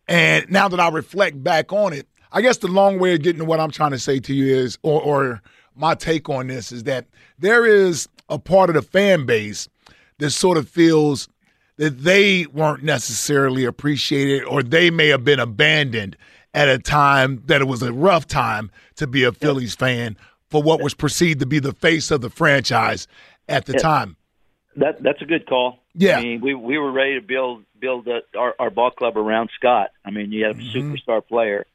And 0.07 0.49
now 0.49 0.67
that 0.67 0.79
I 0.79 0.89
reflect 0.89 1.43
back 1.43 1.71
on 1.71 1.93
it, 1.93 2.07
I 2.31 2.41
guess 2.41 2.57
the 2.57 2.67
long 2.67 2.99
way 2.99 3.13
of 3.13 3.21
getting 3.21 3.39
to 3.39 3.45
what 3.45 3.59
I'm 3.59 3.71
trying 3.71 3.91
to 3.91 3.99
say 3.99 4.19
to 4.19 4.33
you 4.33 4.55
is, 4.55 4.77
or, 4.81 5.01
or 5.01 5.41
my 5.75 5.95
take 5.95 6.29
on 6.29 6.47
this 6.47 6.71
is 6.71 6.83
that 6.83 7.05
there 7.39 7.65
is 7.65 8.07
a 8.29 8.39
part 8.39 8.69
of 8.69 8.75
the 8.75 8.81
fan 8.81 9.25
base 9.25 9.67
that 10.19 10.31
sort 10.31 10.57
of 10.57 10.67
feels 10.67 11.27
that 11.77 12.03
they 12.03 12.45
weren't 12.47 12.83
necessarily 12.83 13.65
appreciated 13.65 14.43
or 14.45 14.61
they 14.61 14.89
may 14.89 15.07
have 15.07 15.23
been 15.23 15.39
abandoned 15.39 16.15
at 16.53 16.69
a 16.69 16.77
time 16.77 17.41
that 17.45 17.61
it 17.61 17.67
was 17.67 17.81
a 17.81 17.91
rough 17.91 18.27
time 18.27 18.69
to 18.95 19.07
be 19.07 19.23
a 19.23 19.31
Phillies 19.31 19.73
fan 19.73 20.15
for 20.49 20.61
what 20.61 20.81
was 20.81 20.93
perceived 20.93 21.39
to 21.39 21.47
be 21.47 21.57
the 21.59 21.73
face 21.73 22.11
of 22.11 22.21
the 22.21 22.29
franchise 22.29 23.07
at 23.49 23.65
the 23.65 23.73
Yeah. 23.73 23.79
time. 23.79 24.17
That 24.77 25.03
that's 25.03 25.21
a 25.21 25.25
good 25.25 25.45
call. 25.47 25.79
Yeah. 25.93 26.17
I 26.17 26.21
mean, 26.21 26.41
we 26.41 26.53
we 26.55 26.77
were 26.77 26.91
ready 26.91 27.19
to 27.19 27.21
build 27.25 27.63
build 27.79 28.05
the, 28.05 28.21
our 28.37 28.55
our 28.59 28.69
ball 28.69 28.91
club 28.91 29.17
around 29.17 29.49
Scott. 29.59 29.89
I 30.03 30.11
mean, 30.11 30.31
you 30.31 30.45
have 30.45 30.57
a 30.57 30.61
Mm-hmm. 30.61 30.93
superstar 30.93 31.25
player, 31.25 31.65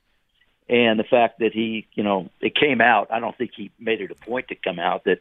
and 0.69 0.99
the 0.99 1.05
fact 1.05 1.39
that 1.39 1.53
he, 1.53 1.87
you 1.95 2.03
know, 2.03 2.29
it 2.41 2.55
came 2.55 2.81
out. 2.81 3.09
I 3.13 3.21
don't 3.21 3.37
think 3.37 3.53
he 3.57 3.71
made 3.79 4.01
it 4.01 4.11
a 4.11 4.15
point 4.15 4.49
to 4.49 4.57
come 4.57 4.79
out 4.79 5.05
that, 5.05 5.21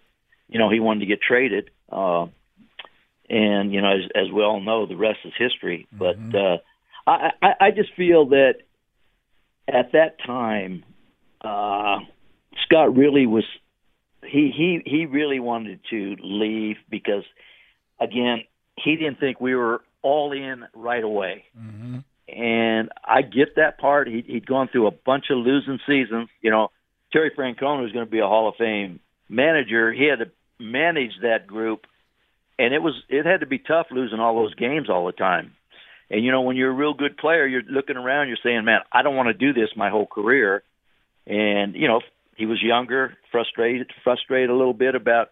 you 0.50 0.58
know, 0.60 0.70
he 0.70 0.80
wanted 0.80 1.02
to 1.02 1.06
get 1.06 1.20
traded. 1.22 1.70
Uh, 1.92 2.28
and 3.30 3.74
you 3.74 3.82
know, 3.82 3.92
as, 3.92 4.10
as 4.16 4.32
we 4.32 4.42
all 4.42 4.62
know, 4.62 4.86
the 4.88 4.96
rest 4.96 5.20
is 5.26 5.34
history. 5.38 5.88
But 5.92 6.22
uh, 6.34 6.58
I, 7.06 7.32
I 7.42 7.50
I 7.60 7.72
just 7.72 7.94
feel 7.96 8.28
that 8.30 8.56
at 9.68 9.92
that 9.92 10.18
time, 10.26 10.84
uh, 11.42 12.00
Scott 12.66 12.96
really 12.96 13.26
was 13.28 13.44
he 14.24 14.52
he 14.56 14.82
he 14.86 15.06
really 15.06 15.40
wanted 15.40 15.82
to 15.92 16.16
leave 16.22 16.78
because 16.90 17.24
again 18.00 18.44
he 18.78 18.96
didn't 18.96 19.20
think 19.20 19.42
we 19.42 19.56
were 19.56 19.82
all 20.04 20.32
in 20.32 20.64
right 20.76 21.04
away. 21.04 21.46
Mm-hmm. 21.58 22.00
And 22.30 22.90
i 23.06 23.22
get 23.22 23.56
that 23.56 23.80
part. 23.80 24.08
He, 24.08 24.24
he'd 24.28 24.46
gone 24.46 24.70
through 24.72 24.88
a 24.88 24.92
bunch 24.92 25.26
of 25.30 25.38
losing 25.38 25.80
seasons. 25.88 26.30
You 26.42 26.52
know 26.52 26.70
terry 27.12 27.32
francona 27.38 27.82
was 27.82 27.92
going 27.92 28.06
to 28.06 28.12
be 28.12 28.20
a 28.20 28.28
hall 28.28 28.50
of 28.50 28.56
fame 28.58 29.00
manager 29.30 29.94
he 29.94 30.06
had 30.06 30.20
to 30.20 30.32
manage 30.60 31.12
that 31.22 31.48
group. 31.48 31.86
And 32.60 32.74
it 32.74 32.82
was 32.82 32.94
it 33.10 33.26
had 33.26 33.42
to 33.42 33.46
be 33.46 33.60
tough 33.60 33.88
losing 33.92 34.20
all 34.20 34.36
those 34.36 34.56
games 34.56 34.90
all 34.90 35.06
the 35.06 35.12
time. 35.12 35.54
And 36.10 36.24
you 36.24 36.32
know 36.32 36.42
when 36.42 36.56
you're 36.56 36.72
a 36.72 36.76
real 36.76 36.94
good 36.94 37.18
player 37.18 37.46
you're 37.46 37.64
looking 37.64 37.98
around 37.98 38.28
you're 38.28 38.38
saying 38.44 38.66
man 38.66 38.80
i 38.92 39.02
don't 39.02 39.16
want 39.16 39.28
to 39.28 39.34
do 39.34 39.54
this 39.54 39.70
my 39.76 39.90
whole 39.90 40.08
career. 40.08 40.64
And 41.26 41.76
you 41.76 41.88
know 41.88 42.02
he 42.38 42.46
was 42.46 42.62
younger, 42.62 43.18
frustrated, 43.32 43.92
frustrated 44.04 44.52
a 44.52 44.56
little 44.56 44.74
bit 44.74 44.96
about 44.96 45.30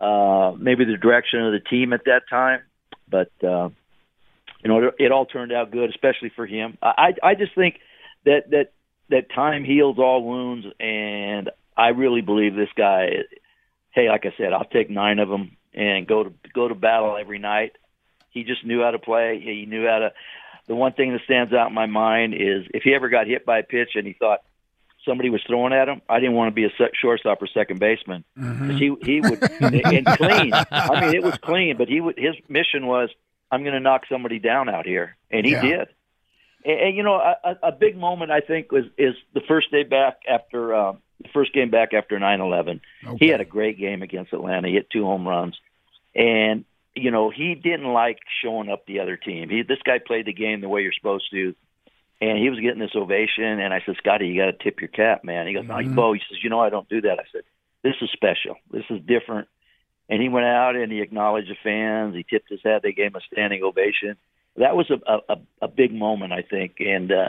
uh, 0.00 0.52
maybe 0.58 0.84
the 0.84 0.96
direction 0.96 1.44
of 1.44 1.52
the 1.52 1.60
team 1.60 1.92
at 1.92 2.04
that 2.06 2.22
time. 2.28 2.60
But 3.08 3.30
uh, 3.42 3.70
you 4.62 4.68
know, 4.68 4.88
it, 4.88 4.94
it 4.98 5.12
all 5.12 5.26
turned 5.26 5.52
out 5.52 5.70
good, 5.70 5.90
especially 5.90 6.30
for 6.34 6.46
him. 6.46 6.78
I 6.82 7.14
I 7.22 7.34
just 7.34 7.54
think 7.54 7.76
that 8.24 8.50
that 8.50 8.72
that 9.10 9.30
time 9.34 9.64
heals 9.64 9.98
all 9.98 10.24
wounds, 10.24 10.66
and 10.78 11.50
I 11.76 11.88
really 11.88 12.20
believe 12.20 12.54
this 12.54 12.68
guy. 12.76 13.10
Hey, 13.92 14.08
like 14.08 14.24
I 14.24 14.32
said, 14.38 14.52
I'll 14.52 14.64
take 14.64 14.88
nine 14.88 15.18
of 15.18 15.28
them 15.28 15.56
and 15.74 16.06
go 16.06 16.24
to 16.24 16.32
go 16.54 16.68
to 16.68 16.74
battle 16.74 17.16
every 17.18 17.38
night. 17.38 17.72
He 18.30 18.44
just 18.44 18.64
knew 18.64 18.82
how 18.82 18.92
to 18.92 18.98
play. 18.98 19.40
He 19.42 19.66
knew 19.66 19.86
how 19.86 19.98
to. 19.98 20.12
The 20.68 20.76
one 20.76 20.92
thing 20.92 21.12
that 21.12 21.22
stands 21.24 21.52
out 21.52 21.68
in 21.68 21.74
my 21.74 21.86
mind 21.86 22.34
is 22.34 22.64
if 22.72 22.84
he 22.84 22.94
ever 22.94 23.08
got 23.08 23.26
hit 23.26 23.44
by 23.44 23.58
a 23.58 23.62
pitch 23.64 23.90
and 23.96 24.06
he 24.06 24.12
thought 24.12 24.40
somebody 25.10 25.30
was 25.30 25.42
throwing 25.46 25.72
at 25.72 25.88
him, 25.88 26.00
I 26.08 26.20
didn't 26.20 26.34
want 26.36 26.48
to 26.48 26.54
be 26.54 26.64
a 26.64 26.70
shortstop 26.94 27.42
or 27.42 27.48
second 27.48 27.80
baseman. 27.80 28.22
'Cause 28.38 28.78
He 28.78 28.94
he 29.02 29.20
would 29.20 29.42
and 29.60 30.06
clean. 30.06 30.52
I 30.70 31.00
mean, 31.00 31.14
it 31.14 31.22
was 31.22 31.36
clean, 31.38 31.76
but 31.76 31.88
he 31.88 32.00
would 32.00 32.16
his 32.18 32.36
mission 32.48 32.86
was 32.86 33.10
I'm 33.50 33.62
going 33.62 33.74
to 33.74 33.80
knock 33.80 34.02
somebody 34.08 34.38
down 34.38 34.68
out 34.68 34.86
here, 34.86 35.16
and 35.30 35.44
he 35.44 35.52
Yeah. 35.52 35.62
did. 35.62 35.88
And, 36.64 36.78
and 36.80 36.96
you 36.96 37.02
know, 37.02 37.14
a, 37.16 37.56
a 37.64 37.72
big 37.72 37.96
moment 37.96 38.30
I 38.30 38.40
think 38.40 38.70
was 38.70 38.84
is 38.96 39.14
the 39.34 39.40
first 39.48 39.70
day 39.72 39.82
back 39.82 40.18
after 40.28 40.74
uh, 40.74 40.92
the 41.22 41.28
first 41.34 41.52
game 41.52 41.70
back 41.70 41.92
after 41.94 42.18
nine 42.18 42.40
eleven. 42.40 42.80
Okay. 43.06 43.16
He 43.26 43.28
had 43.30 43.40
a 43.40 43.44
great 43.44 43.76
game 43.78 44.02
against 44.02 44.32
Atlanta. 44.32 44.68
He 44.68 44.74
hit 44.74 44.88
two 44.90 45.04
home 45.04 45.26
runs, 45.26 45.58
and 46.14 46.64
you 46.94 47.10
know 47.10 47.30
he 47.30 47.54
didn't 47.54 47.92
like 47.92 48.18
showing 48.42 48.68
up 48.70 48.84
the 48.86 49.00
other 49.00 49.16
team. 49.16 49.48
He 49.48 49.62
this 49.62 49.78
guy 49.84 49.98
played 49.98 50.26
the 50.26 50.32
game 50.32 50.60
the 50.60 50.68
way 50.68 50.82
you're 50.82 50.92
supposed 50.92 51.30
to, 51.32 51.54
and 52.20 52.38
he 52.38 52.50
was 52.50 52.60
getting 52.60 52.80
this 52.80 52.94
ovation. 52.96 53.60
And 53.60 53.72
I 53.72 53.80
said, 53.84 53.96
Scotty, 53.98 54.28
you 54.28 54.40
got 54.40 54.46
to 54.58 54.64
tip 54.64 54.80
your 54.80 54.88
cap, 54.88 55.24
man. 55.24 55.46
He 55.46 55.54
goes, 55.54 55.64
Mhm. 55.64 55.86
No, 55.86 55.94
Bo. 55.94 56.12
He 56.12 56.20
says, 56.28 56.38
you 56.42 56.50
know, 56.50 56.60
I 56.60 56.70
don't 56.70 56.88
do 56.88 57.00
that. 57.02 57.18
I 57.18 57.24
said, 57.32 57.42
this 57.82 57.94
is 58.02 58.10
special. 58.12 58.56
This 58.70 58.84
is 58.90 59.00
different. 59.06 59.48
And 60.08 60.20
he 60.20 60.28
went 60.28 60.46
out 60.46 60.76
and 60.76 60.90
he 60.92 61.00
acknowledged 61.00 61.50
the 61.50 61.56
fans. 61.62 62.14
He 62.14 62.24
tipped 62.28 62.50
his 62.50 62.60
hat. 62.64 62.82
They 62.82 62.92
gave 62.92 63.08
him 63.12 63.16
a 63.16 63.20
standing 63.32 63.62
ovation. 63.62 64.16
That 64.56 64.76
was 64.76 64.90
a 64.90 64.98
a, 65.32 65.36
a 65.62 65.68
big 65.68 65.92
moment, 65.94 66.32
I 66.32 66.42
think, 66.42 66.76
and. 66.80 67.10
uh 67.12 67.28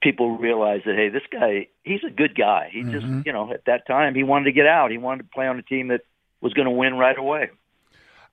people 0.00 0.38
realized 0.38 0.84
that 0.86 0.94
hey, 0.94 1.08
this 1.08 1.24
guy, 1.28 1.66
he's 1.82 2.04
a 2.06 2.10
good 2.10 2.36
guy. 2.36 2.68
He 2.72 2.84
just, 2.84 3.04
Mhm. 3.04 3.26
you 3.26 3.32
know, 3.32 3.52
at 3.52 3.64
that 3.64 3.84
time 3.84 4.14
he 4.14 4.22
wanted 4.22 4.44
to 4.44 4.52
get 4.52 4.64
out. 4.64 4.92
He 4.92 4.96
wanted 4.96 5.24
to 5.24 5.28
play 5.34 5.48
on 5.48 5.58
a 5.58 5.62
team 5.62 5.88
that 5.88 6.02
was 6.40 6.52
going 6.54 6.66
to 6.66 6.70
win 6.70 6.94
right 6.96 7.18
away. 7.18 7.50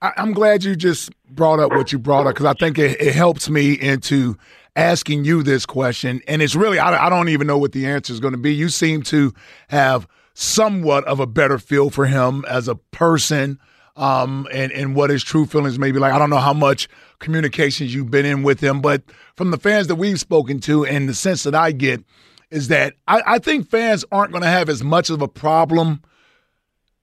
I, 0.00 0.12
I'm 0.16 0.32
glad 0.32 0.62
you 0.62 0.76
just 0.76 1.10
brought 1.28 1.58
up 1.58 1.72
what 1.72 1.90
you 1.90 1.98
brought 1.98 2.28
up 2.28 2.34
because 2.34 2.46
I 2.46 2.52
think 2.52 2.78
it, 2.78 3.00
it 3.00 3.16
helps 3.16 3.50
me 3.50 3.72
into 3.72 4.38
asking 4.76 5.24
you 5.24 5.42
this 5.42 5.66
question. 5.66 6.20
And 6.28 6.42
it's 6.42 6.54
really, 6.54 6.78
I, 6.78 7.06
I 7.06 7.08
don't 7.08 7.30
even 7.30 7.46
know 7.46 7.58
what 7.58 7.72
the 7.72 7.86
answer 7.86 8.12
is 8.12 8.20
going 8.20 8.32
to 8.32 8.38
be. 8.38 8.54
You 8.54 8.68
seem 8.68 9.02
to 9.04 9.32
have 9.68 10.06
somewhat 10.34 11.04
of 11.04 11.18
a 11.18 11.26
better 11.26 11.58
feel 11.58 11.88
for 11.90 12.06
him 12.06 12.44
as 12.46 12.68
a 12.68 12.74
person 12.74 13.58
um, 13.96 14.46
and, 14.52 14.70
and 14.72 14.94
what 14.94 15.08
his 15.08 15.24
true 15.24 15.46
feelings 15.46 15.78
may 15.78 15.90
be 15.90 15.98
like. 15.98 16.12
I 16.12 16.18
don't 16.18 16.28
know 16.28 16.36
how 16.36 16.52
much 16.52 16.88
communications 17.18 17.94
you've 17.94 18.10
been 18.10 18.26
in 18.26 18.42
with 18.42 18.60
him, 18.60 18.82
but 18.82 19.02
from 19.34 19.50
the 19.50 19.58
fans 19.58 19.86
that 19.86 19.94
we've 19.94 20.20
spoken 20.20 20.60
to 20.60 20.84
and 20.84 21.08
the 21.08 21.14
sense 21.14 21.42
that 21.44 21.54
I 21.54 21.72
get 21.72 22.04
is 22.50 22.68
that 22.68 22.94
I, 23.08 23.22
I 23.26 23.38
think 23.38 23.68
fans 23.70 24.04
aren't 24.12 24.32
going 24.32 24.42
to 24.42 24.48
have 24.48 24.68
as 24.68 24.84
much 24.84 25.08
of 25.08 25.22
a 25.22 25.28
problem 25.28 26.02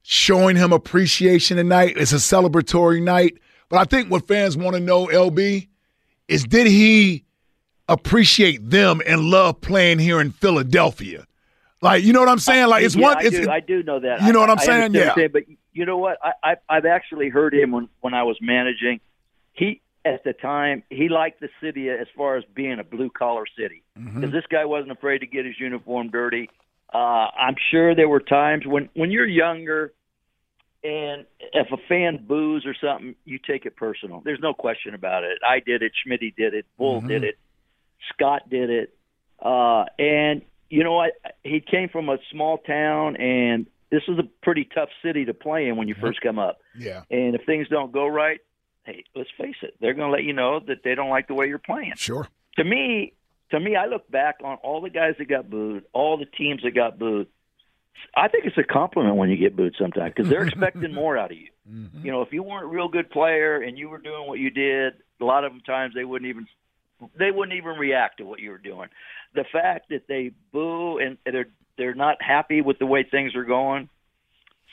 showing 0.04 0.56
him 0.56 0.72
appreciation 0.72 1.58
tonight. 1.58 1.96
It's 1.98 2.12
a 2.12 2.18
celebratory 2.18 3.02
night. 3.02 3.40
But 3.70 3.80
I 3.80 3.86
think 3.86 4.12
what 4.12 4.28
fans 4.28 4.56
want 4.56 4.76
to 4.76 4.80
know, 4.80 5.08
LB, 5.08 5.68
is 6.28 6.44
did 6.44 6.68
he 6.68 7.26
appreciate 7.88 8.70
them 8.70 9.02
and 9.06 9.22
love 9.22 9.62
playing 9.62 10.00
here 10.00 10.20
in 10.22 10.32
Philadelphia? 10.32 11.26
Like, 11.82 12.04
you 12.04 12.14
know 12.14 12.22
what 12.22 12.30
I'm 12.30 12.40
saying? 12.40 12.68
Like, 12.68 12.84
it's 12.84 12.96
yeah, 12.96 13.02
one. 13.08 13.18
I 13.18 13.22
it's, 13.22 13.36
do. 13.36 13.50
I 13.50 13.60
do 13.60 13.84
know 13.84 14.00
that. 14.00 14.22
You 14.24 14.32
know 14.32 14.40
I- 14.40 14.48
what 14.48 14.50
I'm 14.52 14.66
saying? 14.66 14.94
Yeah. 14.94 15.14
saying, 15.16 15.30
but 15.34 15.44
you 15.74 15.86
know 15.86 15.98
what? 15.98 16.18
I, 16.24 16.32
I 16.44 16.56
I've 16.70 16.86
actually 16.86 17.30
heard 17.30 17.54
him 17.54 17.72
when 17.72 17.90
when 18.02 18.14
I 18.14 18.24
was 18.24 18.38
managing. 18.42 19.00
He 19.54 19.82
at 20.06 20.24
the 20.24 20.34
time 20.34 20.84
he 20.90 21.10
liked 21.10 21.40
the 21.42 21.50
city 21.62 21.90
as 21.90 22.08
far 22.16 22.36
as 22.38 22.44
being 22.54 22.78
a 22.80 22.84
blue 22.84 23.10
collar 23.10 23.46
city 23.58 23.84
Mm-hmm. 23.98 24.32
this 24.32 24.44
guy 24.50 24.66
wasn't 24.66 24.92
afraid 24.92 25.20
to 25.20 25.28
get 25.28 25.46
his 25.46 25.58
uniform 25.60 26.10
dirty. 26.10 26.50
Uh, 26.94 26.98
I'm 26.98 27.56
sure 27.72 27.94
there 27.96 28.10
were 28.10 28.20
times 28.20 28.66
when 28.66 28.90
when 28.96 29.12
you're 29.12 29.28
younger. 29.28 29.94
And 30.86 31.26
if 31.54 31.72
a 31.72 31.78
fan 31.88 32.26
boos 32.28 32.66
or 32.66 32.76
something, 32.82 33.16
you 33.24 33.40
take 33.40 33.66
it 33.66 33.78
personal. 33.78 34.20
There's 34.20 34.42
no 34.42 34.54
question 34.54 34.94
about 34.94 35.24
it. 35.24 35.38
I 35.48 35.60
did 35.62 35.82
it. 35.82 35.94
Schmidt 36.04 36.20
did 36.36 36.54
it. 36.54 36.66
Bull 36.78 37.02
Mhm. 37.02 37.08
did 37.08 37.24
it. 37.24 37.38
Scott 38.12 38.50
did 38.50 38.70
it. 38.70 38.96
Uh, 39.42 39.86
and 40.00 40.42
you 40.70 40.84
know 40.84 40.94
what? 40.94 41.14
He 41.44 41.60
came 41.60 41.90
from 41.90 42.10
a 42.10 42.18
small 42.32 42.58
town, 42.58 43.16
and 43.18 43.68
this 43.92 44.04
is 44.08 44.18
a 44.18 44.24
pretty 44.42 44.68
tough 44.74 44.90
city 45.04 45.26
to 45.26 45.34
play 45.34 45.68
in 45.68 45.76
when 45.78 45.88
you 45.88 45.96
first 45.96 46.22
come 46.22 46.40
up. 46.40 46.60
yeah, 46.78 47.04
And 47.12 47.36
if 47.36 47.46
things 47.46 47.68
don't 47.68 47.92
go 47.92 48.08
right, 48.08 48.40
hey, 48.86 49.04
let's 49.16 49.30
face 49.38 49.56
it, 49.62 49.76
they're 49.80 49.94
going 49.94 50.10
to 50.10 50.12
let 50.12 50.24
you 50.24 50.34
know 50.34 50.60
that 50.68 50.84
they 50.84 50.96
don't 50.96 51.10
like 51.10 51.28
the 51.28 51.34
way 51.34 51.48
you're 51.48 51.60
playing. 51.60 51.94
sure. 51.96 52.28
To 52.58 52.64
me, 52.64 53.14
to 53.52 53.60
me, 53.60 53.76
I 53.76 53.86
look 53.86 54.10
back 54.10 54.38
on 54.44 54.58
all 54.58 54.82
the 54.82 54.90
guys 54.90 55.16
that 55.20 55.26
got 55.26 55.50
booed, 55.50 55.84
all 55.94 56.18
the 56.18 56.26
teams 56.26 56.64
that 56.64 56.72
got 56.72 56.98
booed. 56.98 57.28
I 58.16 58.28
think 58.28 58.46
it's 58.46 58.58
a 58.58 58.64
compliment 58.64 59.16
when 59.16 59.30
you 59.30 59.38
get 59.38 59.56
booed 59.56 59.76
sometimes 59.80 60.14
because 60.16 60.30
they're 60.30 60.44
expecting 60.46 60.94
more 60.96 61.18
out 61.18 61.32
of 61.32 61.38
you. 61.38 61.50
Mm-hmm. 61.72 62.06
You 62.06 62.12
know, 62.12 62.22
if 62.24 62.34
you 62.34 62.44
weren't 62.44 62.66
a 62.66 62.68
real 62.68 62.88
good 62.88 63.10
player 63.10 63.62
and 63.62 63.78
you 63.78 63.90
were 63.90 64.00
doing 64.00 64.28
what 64.28 64.40
you 64.40 64.50
did, 64.50 64.94
a 65.22 65.26
lot 65.26 65.44
of 65.46 65.52
them 65.52 65.62
times 65.62 65.94
they 65.96 66.04
wouldn't 66.04 66.30
even 66.30 66.48
they 67.18 67.32
wouldn't 67.32 67.58
even 67.58 67.78
react 67.78 68.18
to 68.18 68.26
what 68.26 68.40
you 68.40 68.52
were 68.52 68.58
doing. 68.58 68.90
The 69.36 69.46
fact 69.52 69.90
that 69.90 70.08
they 70.08 70.32
boo 70.52 70.98
and 71.00 71.18
they're 71.26 71.48
they're 71.78 71.96
not 71.96 72.22
happy 72.22 72.62
with 72.62 72.80
the 72.80 72.86
way 72.86 73.04
things 73.04 73.36
are 73.36 73.44
going. 73.46 73.90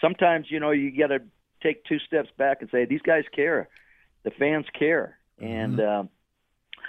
Sometimes 0.01 0.47
you 0.51 0.61
know 0.61 0.71
you 0.71 0.97
got 0.97 1.09
to 1.09 1.21
take 1.63 1.85
two 1.85 1.99
steps 2.01 2.29
back 2.39 2.63
and 2.63 2.71
say 2.71 2.85
these 2.85 3.03
guys 3.03 3.25
care, 3.35 3.69
the 4.23 4.31
fans 4.31 4.67
care, 4.79 5.19
and 5.39 5.81
um, 5.81 6.09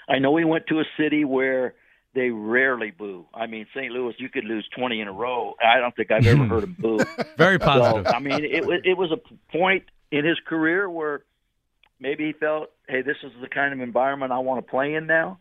I 0.08 0.20
know 0.20 0.32
we 0.32 0.46
went 0.46 0.68
to 0.68 0.80
a 0.80 0.86
city 0.98 1.26
where 1.26 1.76
they 2.14 2.30
rarely 2.30 2.92
boo. 2.92 3.26
I 3.34 3.48
mean, 3.48 3.68
St. 3.74 3.92
Louis, 3.92 4.14
you 4.18 4.30
could 4.30 4.44
lose 4.46 4.68
twenty 4.76 5.00
in 5.02 5.08
a 5.08 5.14
row. 5.14 5.56
I 5.64 5.80
don't 5.80 5.96
think 5.96 6.12
I've 6.12 6.26
ever 6.28 6.46
heard 6.48 6.64
them 6.64 6.76
boo. 6.80 7.00
Very 7.38 7.58
So, 7.60 7.66
positive. 7.66 8.08
I 8.08 8.20
mean, 8.20 8.44
it 8.44 8.66
was 8.66 8.82
it 8.84 8.98
was 8.98 9.12
a 9.12 9.20
point 9.58 9.84
in 10.12 10.26
his 10.26 10.40
career 10.46 10.90
where 10.90 11.24
maybe 12.02 12.26
he 12.26 12.34
felt, 12.34 12.72
hey, 12.90 13.02
this 13.04 13.18
is 13.24 13.32
the 13.42 13.48
kind 13.48 13.74
of 13.74 13.80
environment 13.80 14.32
I 14.32 14.40
want 14.40 14.66
to 14.66 14.70
play 14.70 14.96
in 14.96 15.08
now. 15.08 15.40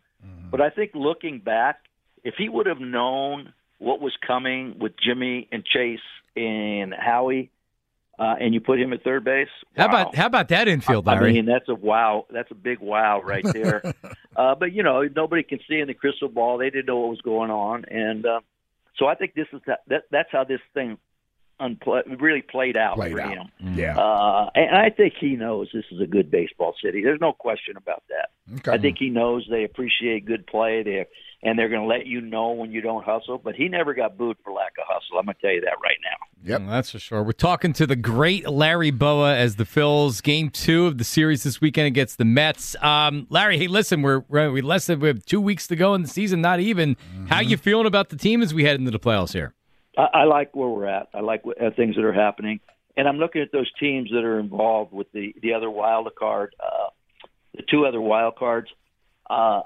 But 0.50 0.60
I 0.60 0.70
think 0.70 0.92
looking 0.94 1.38
back, 1.38 1.80
if 2.24 2.34
he 2.36 2.48
would 2.48 2.66
have 2.66 2.80
known 2.80 3.52
what 3.78 4.00
was 4.00 4.12
coming 4.26 4.78
with 4.78 4.92
Jimmy 5.02 5.48
and 5.50 5.64
Chase 5.64 6.00
and 6.36 6.92
Howie, 6.92 7.50
uh, 8.18 8.34
and 8.38 8.52
you 8.52 8.60
put 8.60 8.78
him 8.78 8.92
at 8.92 9.02
third 9.02 9.24
base, 9.24 9.48
How 9.76 9.86
about 9.86 10.14
how 10.14 10.26
about 10.26 10.48
that 10.48 10.68
infield, 10.68 11.08
I 11.08 11.18
mean, 11.20 11.46
that's 11.46 11.68
a 11.70 11.74
wow. 11.74 12.26
That's 12.30 12.50
a 12.50 12.54
big 12.54 12.78
wow 12.80 13.22
right 13.22 13.44
there. 13.44 13.94
uh, 14.36 14.54
but 14.56 14.72
you 14.72 14.82
know, 14.82 15.08
nobody 15.16 15.42
can 15.42 15.58
see 15.66 15.78
in 15.78 15.86
the 15.86 15.94
crystal 15.94 16.28
ball. 16.28 16.58
They 16.58 16.68
didn't 16.68 16.86
know 16.86 16.98
what 16.98 17.10
was 17.10 17.22
going 17.22 17.50
on, 17.50 17.86
and 17.86 18.26
uh, 18.26 18.40
so 18.98 19.06
I 19.06 19.14
think 19.14 19.32
this 19.32 19.46
is 19.54 19.62
that, 19.66 19.80
that. 19.88 20.02
That's 20.10 20.28
how 20.30 20.44
this 20.44 20.60
thing 20.74 20.98
unpl- 21.60 22.20
really 22.20 22.42
played 22.42 22.76
out 22.76 22.96
Played 22.96 23.12
for 23.12 23.20
out. 23.20 23.32
him. 23.32 23.48
Yeah. 23.74 23.98
Uh, 23.98 24.50
and 24.54 24.76
I 24.76 24.90
think 24.90 25.14
he 25.20 25.36
knows 25.36 25.68
this 25.72 25.84
is 25.90 26.00
a 26.00 26.06
good 26.06 26.30
baseball 26.30 26.74
city. 26.82 27.02
There's 27.02 27.20
no 27.20 27.32
question 27.32 27.76
about 27.76 28.02
that. 28.08 28.30
Okay. 28.58 28.72
I 28.72 28.78
think 28.78 28.96
he 28.98 29.10
knows 29.10 29.46
they 29.50 29.64
appreciate 29.64 30.24
good 30.24 30.46
play. 30.46 30.82
They 30.82 31.06
and 31.42 31.58
they're 31.58 31.70
going 31.70 31.80
to 31.80 31.86
let 31.86 32.06
you 32.06 32.20
know 32.20 32.50
when 32.50 32.70
you 32.70 32.82
don't 32.82 33.02
hustle. 33.02 33.38
But 33.38 33.54
he 33.54 33.68
never 33.68 33.94
got 33.94 34.18
booed 34.18 34.36
for 34.44 34.52
lack 34.52 34.72
of 34.78 34.84
hustle. 34.86 35.18
I'm 35.18 35.24
going 35.24 35.36
to 35.36 35.40
tell 35.40 35.52
you 35.52 35.62
that 35.62 35.76
right 35.82 35.96
now. 36.02 36.26
Yep. 36.50 36.60
Mm, 36.60 36.68
That's 36.68 36.90
for 36.90 36.98
sure. 36.98 37.22
We're 37.22 37.32
talking 37.32 37.72
to 37.74 37.86
the 37.86 37.96
great 37.96 38.46
Larry 38.48 38.90
Bowa 38.90 39.34
as 39.36 39.56
the 39.56 39.64
Phils 39.64 40.22
game 40.22 40.50
two 40.50 40.86
of 40.86 40.98
the 40.98 41.04
series 41.04 41.42
this 41.42 41.58
weekend 41.60 41.86
against 41.86 42.18
the 42.18 42.26
Mets. 42.26 42.76
Um, 42.82 43.26
Larry, 43.30 43.56
hey, 43.56 43.68
listen, 43.68 44.02
we're, 44.02 44.22
we're 44.28 44.50
we 44.50 44.60
less 44.60 44.86
than 44.86 45.00
we 45.00 45.08
have 45.08 45.24
two 45.24 45.40
weeks 45.40 45.66
to 45.68 45.76
go 45.76 45.94
in 45.94 46.02
the 46.02 46.08
season, 46.08 46.42
not 46.42 46.60
even. 46.60 46.96
How 47.28 47.40
you 47.40 47.56
feeling 47.56 47.86
about 47.86 48.10
the 48.10 48.16
team 48.16 48.42
as 48.42 48.52
we 48.52 48.64
head 48.64 48.78
into 48.78 48.90
the 48.90 49.00
playoffs 49.00 49.32
here? 49.32 49.54
I, 50.00 50.20
I 50.20 50.24
like 50.24 50.54
where 50.54 50.68
we're 50.68 50.86
at. 50.86 51.08
I 51.14 51.20
like 51.20 51.44
what, 51.44 51.60
uh, 51.60 51.70
things 51.76 51.96
that 51.96 52.04
are 52.04 52.12
happening, 52.12 52.60
and 52.96 53.06
I'm 53.06 53.18
looking 53.18 53.42
at 53.42 53.52
those 53.52 53.70
teams 53.78 54.10
that 54.10 54.24
are 54.24 54.38
involved 54.38 54.92
with 54.92 55.10
the 55.12 55.34
the 55.42 55.54
other 55.54 55.70
wild 55.70 56.08
card, 56.18 56.54
uh, 56.60 56.88
the 57.54 57.62
two 57.70 57.86
other 57.86 58.00
wild 58.00 58.36
cards. 58.36 58.68
Uh, 59.28 59.62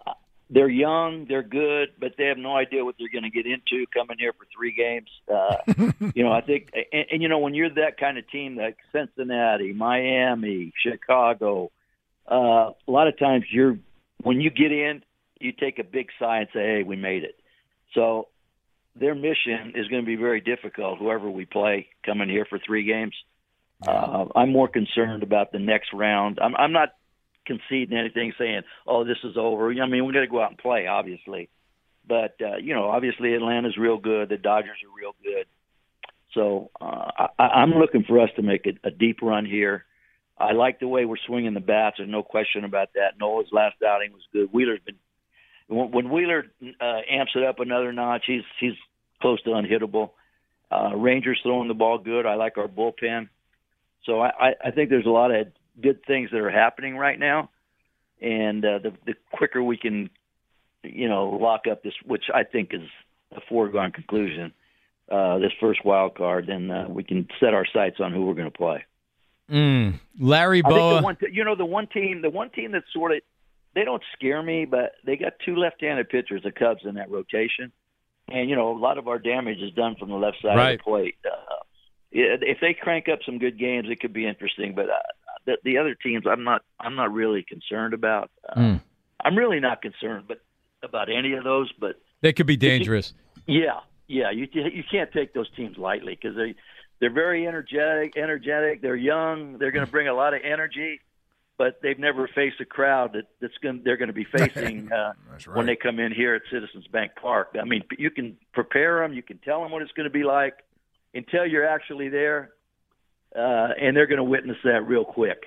they're 0.50 0.69
young, 0.69 1.25
they're 1.26 1.43
good, 1.43 1.88
but 1.99 2.12
they 2.19 2.26
have 2.26 2.37
no 2.37 2.55
idea 2.55 2.85
what 2.85 2.97
they're 2.99 3.09
going 3.09 3.25
to 3.25 3.31
get 3.31 3.47
into 3.47 3.87
coming 3.95 4.19
here 4.19 4.33
for 4.35 4.47
three 4.55 4.75
games. 4.75 5.09
Uh, 5.33 5.57
you 6.14 6.23
know, 6.23 6.33
I 6.33 6.43
think, 6.43 6.69
and, 6.93 7.07
and 7.11 7.23
you 7.23 7.29
know, 7.29 7.38
when 7.38 7.55
you're 7.55 7.71
that 7.71 7.99
kind 7.99 8.19
of 8.19 8.29
team 8.31 8.57
like 8.57 8.76
Cincinnati, 8.93 9.73
Miami, 9.73 10.73
Chicago, 10.83 11.71
uh, 12.31 12.71
a 12.87 12.91
lot 12.91 13.09
of 13.09 13.19
times 13.19 13.45
you're 13.50 13.79
when 14.23 14.41
you 14.41 14.50
get 14.50 14.71
in, 14.71 15.03
you 15.41 15.53
take 15.53 15.79
a 15.79 15.85
big 15.85 16.09
sigh 16.19 16.41
and 16.41 16.49
say, 16.53 16.61
"Hey, 16.61 16.83
we 16.83 16.97
made 16.97 17.25
it." 17.25 17.37
So 17.95 18.29
their 18.96 19.14
mission 19.14 19.72
is 19.74 19.88
going 19.88 20.02
to 20.02 20.06
be 20.06 20.16
very 20.16 20.40
difficult. 20.40 20.98
Whoever 20.98 21.28
we 21.28 21.44
play 21.44 21.88
coming 22.04 22.28
here 22.28 22.46
for 22.48 22.58
three 22.58 22.84
games, 22.84 23.14
uh, 23.86 24.26
I'm 24.34 24.52
more 24.52 24.68
concerned 24.68 25.22
about 25.22 25.52
the 25.52 25.58
next 25.58 25.92
round. 25.92 26.38
I'm, 26.40 26.54
I'm 26.54 26.72
not 26.72 26.90
conceding 27.46 27.96
anything, 27.96 28.32
saying, 28.38 28.62
"Oh, 28.86 29.04
this 29.04 29.18
is 29.24 29.36
over." 29.36 29.70
I 29.70 29.86
mean, 29.86 30.06
we 30.06 30.12
got 30.12 30.20
to 30.20 30.26
go 30.26 30.40
out 30.40 30.50
and 30.50 30.58
play, 30.58 30.86
obviously, 30.86 31.48
but 32.06 32.36
uh, 32.40 32.56
you 32.56 32.74
know, 32.74 32.88
obviously 32.88 33.34
Atlanta's 33.34 33.76
real 33.76 33.98
good. 33.98 34.28
The 34.28 34.36
Dodgers 34.36 34.78
are 34.84 34.96
real 34.96 35.14
good. 35.22 35.46
So 36.32 36.70
uh, 36.80 37.28
I, 37.38 37.42
I'm 37.42 37.70
looking 37.70 38.04
for 38.04 38.20
us 38.20 38.30
to 38.36 38.42
make 38.42 38.66
a, 38.66 38.88
a 38.88 38.90
deep 38.90 39.22
run 39.22 39.46
here. 39.46 39.84
I 40.36 40.52
like 40.52 40.80
the 40.80 40.88
way 40.88 41.04
we're 41.04 41.16
swinging 41.26 41.54
the 41.54 41.60
bats. 41.60 41.96
There's 41.98 42.10
no 42.10 42.24
question 42.24 42.64
about 42.64 42.88
that. 42.94 43.18
Nola's 43.20 43.46
last 43.52 43.76
outing 43.86 44.12
was 44.12 44.22
good. 44.32 44.48
Wheeler's 44.52 44.80
been 44.84 44.96
when, 45.68 45.90
when 45.90 46.11
Wheeler 46.11 46.47
uh, 46.80 47.00
amps 47.11 47.33
it 47.35 47.42
up 47.42 47.61
another 47.61 47.92
notch, 47.92 48.25
he's 48.26 48.42
he's 48.61 48.75
close 49.21 49.42
to 49.42 49.50
unhittable. 49.50 50.11
Uh, 50.71 50.97
Rangers 50.97 51.40
throwing 51.42 51.68
the 51.68 51.75
ball 51.75 51.99
good. 51.99 52.26
I 52.26 52.35
like 52.35 52.59
our 52.59 52.68
bullpen. 52.68 53.28
So 54.04 54.21
I, 54.21 54.54
I, 54.62 54.71
think 54.71 54.90
there's 54.90 55.06
a 55.06 55.11
lot 55.11 55.30
of 55.30 55.47
good 55.80 56.04
things 56.04 56.30
that 56.30 56.38
are 56.38 56.50
happening 56.50 56.97
right 56.97 57.18
now, 57.18 57.50
and 58.21 58.64
uh, 58.64 58.78
the 58.78 58.92
the 59.06 59.14
quicker 59.33 59.62
we 59.62 59.76
can, 59.76 60.11
you 60.83 61.09
know, 61.09 61.30
lock 61.40 61.62
up 61.71 61.83
this, 61.83 61.94
which 62.04 62.25
I 62.35 62.44
think 62.44 62.75
is 62.75 62.83
a 63.35 63.40
foregone 63.49 63.92
conclusion, 63.92 64.52
uh, 65.11 65.38
this 65.38 65.52
first 65.61 65.85
wild 65.85 66.16
card, 66.16 66.47
then 66.49 66.71
uh, 66.71 66.87
we 66.88 67.02
can 67.02 67.28
set 67.40 67.54
our 67.54 67.66
sights 67.73 67.97
on 68.00 68.12
who 68.12 68.26
we're 68.26 68.35
going 68.35 68.50
to 68.50 68.56
play. 68.56 68.85
Mm. 69.50 70.00
Larry 70.18 70.62
Bowa. 70.62 70.97
the 70.97 71.02
one, 71.02 71.16
you 71.33 71.44
know, 71.44 71.56
the 71.56 71.64
one 71.64 71.87
team, 71.87 72.23
the 72.23 72.30
one 72.30 72.50
team 72.50 72.73
that 72.73 72.85
sort 72.92 73.12
of 73.12 73.21
they 73.75 73.85
don't 73.85 74.02
scare 74.14 74.43
me, 74.43 74.64
but 74.64 74.93
they 75.04 75.16
got 75.16 75.35
two 75.45 75.57
left-handed 75.57 76.09
pitchers, 76.09 76.43
the 76.43 76.52
Cubs, 76.52 76.83
in 76.85 76.95
that 76.95 77.11
rotation, 77.11 77.73
and 78.31 78.49
you 78.49 78.57
know 78.57 78.76
a 78.76 78.78
lot 78.78 78.99
of 78.99 79.09
our 79.09 79.19
damage 79.19 79.59
is 79.59 79.73
done 79.73 79.97
from 79.99 80.09
the 80.11 80.16
left 80.16 80.38
side 80.43 80.57
Right. 80.57 80.73
of 80.73 80.78
the 80.78 80.83
plate. 80.85 81.16
Uh, 81.25 81.54
yeah, 82.12 82.37
if 82.40 82.59
they 82.61 82.75
crank 82.75 83.09
up 83.09 83.19
some 83.26 83.38
good 83.38 83.59
games, 83.59 83.88
it 83.90 84.00
could 84.00 84.12
be 84.12 84.26
interesting. 84.26 84.75
But 84.75 84.88
uh, 84.90 84.95
the, 85.47 85.59
the 85.64 85.78
other 85.78 85.95
teams, 85.95 86.25
I'm 86.28 86.45
not, 86.45 86.62
I'm 86.78 86.95
not 86.95 87.12
really 87.12 87.43
concerned 87.43 87.95
about. 87.95 88.31
Uh, 88.49 88.54
Mm. 88.61 88.81
I'm 89.25 89.37
really 89.38 89.59
not 89.59 89.81
concerned, 89.81 90.25
but 90.28 90.40
about 90.83 91.09
any 91.11 91.33
of 91.33 91.45
those. 91.45 91.73
But 91.81 91.97
They 92.21 92.33
could 92.35 92.47
be 92.47 92.57
dangerous. 92.59 93.14
yeah, 93.47 93.81
yeah, 94.07 94.31
you 94.31 94.47
you 94.52 94.85
can't 94.90 95.11
take 95.12 95.33
those 95.33 95.49
teams 95.57 95.78
lightly 95.78 96.14
because 96.21 96.37
they 96.37 96.54
they're 97.00 97.11
very 97.12 97.47
energetic. 97.47 98.16
Energetic. 98.19 98.83
They're 98.83 98.95
young. 98.97 99.57
They're 99.59 99.71
going 99.73 99.87
to 99.87 99.90
bring 99.90 100.09
a 100.09 100.14
lot 100.14 100.35
of 100.35 100.40
energy, 100.45 101.00
but 101.56 101.80
they've 101.82 101.99
never 101.99 102.28
faced 102.34 102.61
a 102.61 102.64
crowd 102.64 103.12
that 103.12 103.25
that's 103.40 103.56
going 103.62 103.82
they're 103.84 103.96
going 103.96 104.08
to 104.08 104.14
be 104.14 104.25
facing 104.25 104.90
uh, 104.92 105.12
That's 105.30 105.46
when 105.46 105.66
they 105.66 105.76
come 105.76 105.99
in 105.99 106.12
here 106.12 106.34
at 106.34 106.42
Citizens 106.50 106.87
Bank 106.88 107.12
Park. 107.20 107.56
I 107.61 107.64
mean, 107.64 107.82
you 107.99 108.11
can 108.11 108.37
prepare 108.52 109.00
them. 109.00 109.12
You 109.12 109.23
can 109.23 109.38
tell 109.38 109.62
them 109.62 109.70
what 109.70 109.82
it's 109.82 109.92
going 109.92 110.04
to 110.04 110.11
be 110.12 110.25
like 110.25 110.54
until 111.14 111.46
you're 111.46 111.66
actually 111.66 112.08
there, 112.08 112.50
uh, 113.37 113.68
and 113.80 113.96
they're 113.96 114.06
going 114.06 114.18
to 114.18 114.25
witness 114.25 114.56
that 114.64 114.87
real 114.87 115.04
quick. 115.04 115.44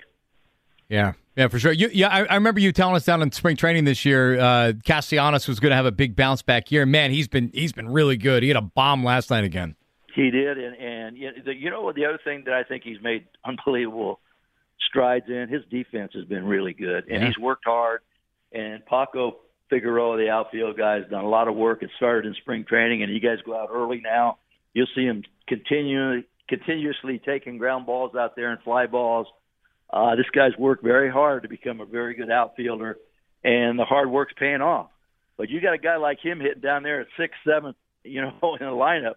Yeah, 0.90 1.14
yeah, 1.36 1.50
for 1.50 1.60
sure. 1.60 1.74
You, 1.74 1.90
yeah, 1.92 2.08
I, 2.08 2.24
I 2.24 2.36
remember 2.36 2.62
you 2.62 2.72
telling 2.72 2.96
us 2.96 3.04
down 3.04 3.22
in 3.22 3.30
spring 3.34 3.58
training 3.58 3.84
this 3.84 4.06
year, 4.06 4.40
uh, 4.40 4.74
Castellanos 4.86 5.46
was 5.46 5.60
going 5.60 5.72
to 5.72 5.76
have 5.76 5.86
a 5.86 5.92
big 5.92 6.16
bounce 6.16 6.42
back 6.42 6.72
year. 6.72 6.86
Man, 6.86 7.12
he's 7.12 7.28
been 7.28 7.52
he's 7.54 7.74
been 7.74 7.90
really 7.90 8.16
good. 8.16 8.44
He 8.44 8.50
had 8.50 8.58
a 8.58 8.62
bomb 8.62 9.04
last 9.04 9.30
night 9.30 9.44
again. 9.44 9.76
He 10.16 10.32
did, 10.32 10.58
and 10.58 10.76
and 10.78 11.18
you 11.18 11.26
know, 11.26 11.34
the, 11.44 11.54
you 11.54 11.70
know 11.70 11.82
what? 11.82 11.96
The 11.96 12.06
other 12.06 12.20
thing 12.24 12.44
that 12.46 12.54
I 12.54 12.64
think 12.64 12.84
he's 12.84 13.02
made 13.02 13.26
unbelievable 13.46 14.22
strides 14.88 15.26
in 15.30 15.48
his 15.50 15.64
defense 15.70 16.12
has 16.14 16.26
been 16.26 16.46
really 16.46 16.74
good, 16.74 17.06
and 17.10 17.22
Yeah. 17.22 17.28
he's 17.28 17.38
worked 17.38 17.66
hard. 17.66 18.02
And 18.52 18.86
Paco 18.86 19.38
Figueroa, 19.70 20.18
the 20.18 20.30
outfield 20.30 20.78
guy, 20.78 20.96
has 21.00 21.08
done 21.10 21.24
a 21.26 21.30
lot 21.30 21.48
of 21.48 21.56
work. 21.56 21.84
It 21.84 21.90
started 21.98 22.26
in 22.26 22.34
spring 22.36 22.64
training, 22.64 23.04
and 23.04 23.12
you 23.12 23.20
guys 23.20 23.40
go 23.46 23.56
out 23.58 23.70
early 23.72 24.00
now. 24.02 24.38
You'll 24.74 24.88
see 24.96 25.04
him 25.06 25.24
continually 25.48 26.26
continuously 26.48 27.20
taking 27.20 27.58
ground 27.58 27.86
balls 27.86 28.16
out 28.16 28.38
there 28.38 28.52
and 28.52 28.62
fly 28.62 28.88
balls. 28.88 29.28
Uh, 29.90 30.16
this 30.16 30.30
guy's 30.34 30.56
worked 30.58 30.82
very 30.84 31.10
hard 31.12 31.44
to 31.44 31.50
become 31.50 31.82
a 31.82 31.86
very 31.86 32.14
good 32.14 32.32
outfielder, 32.32 32.98
and 33.44 33.78
the 33.78 33.84
hard 33.84 34.10
work's 34.10 34.34
paying 34.38 34.62
off. 34.62 34.90
But 35.38 35.50
you 35.50 35.60
got 35.60 35.74
a 35.74 35.78
guy 35.78 35.98
like 35.98 36.20
him 36.24 36.40
hitting 36.40 36.62
down 36.62 36.84
there 36.84 37.02
at 37.02 37.08
sixth, 37.18 37.38
seventh, 37.46 37.76
you 38.04 38.22
know, 38.22 38.34
in 38.62 38.66
a 38.68 38.72
lineup. 38.72 39.16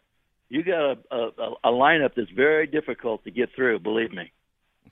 You 0.49 0.64
got 0.64 0.81
a, 1.12 1.14
a, 1.14 1.55
a 1.64 1.71
lineup 1.71 2.14
that's 2.17 2.31
very 2.31 2.67
difficult 2.67 3.23
to 3.25 3.31
get 3.31 3.50
through. 3.55 3.79
Believe 3.79 4.11
me. 4.12 4.33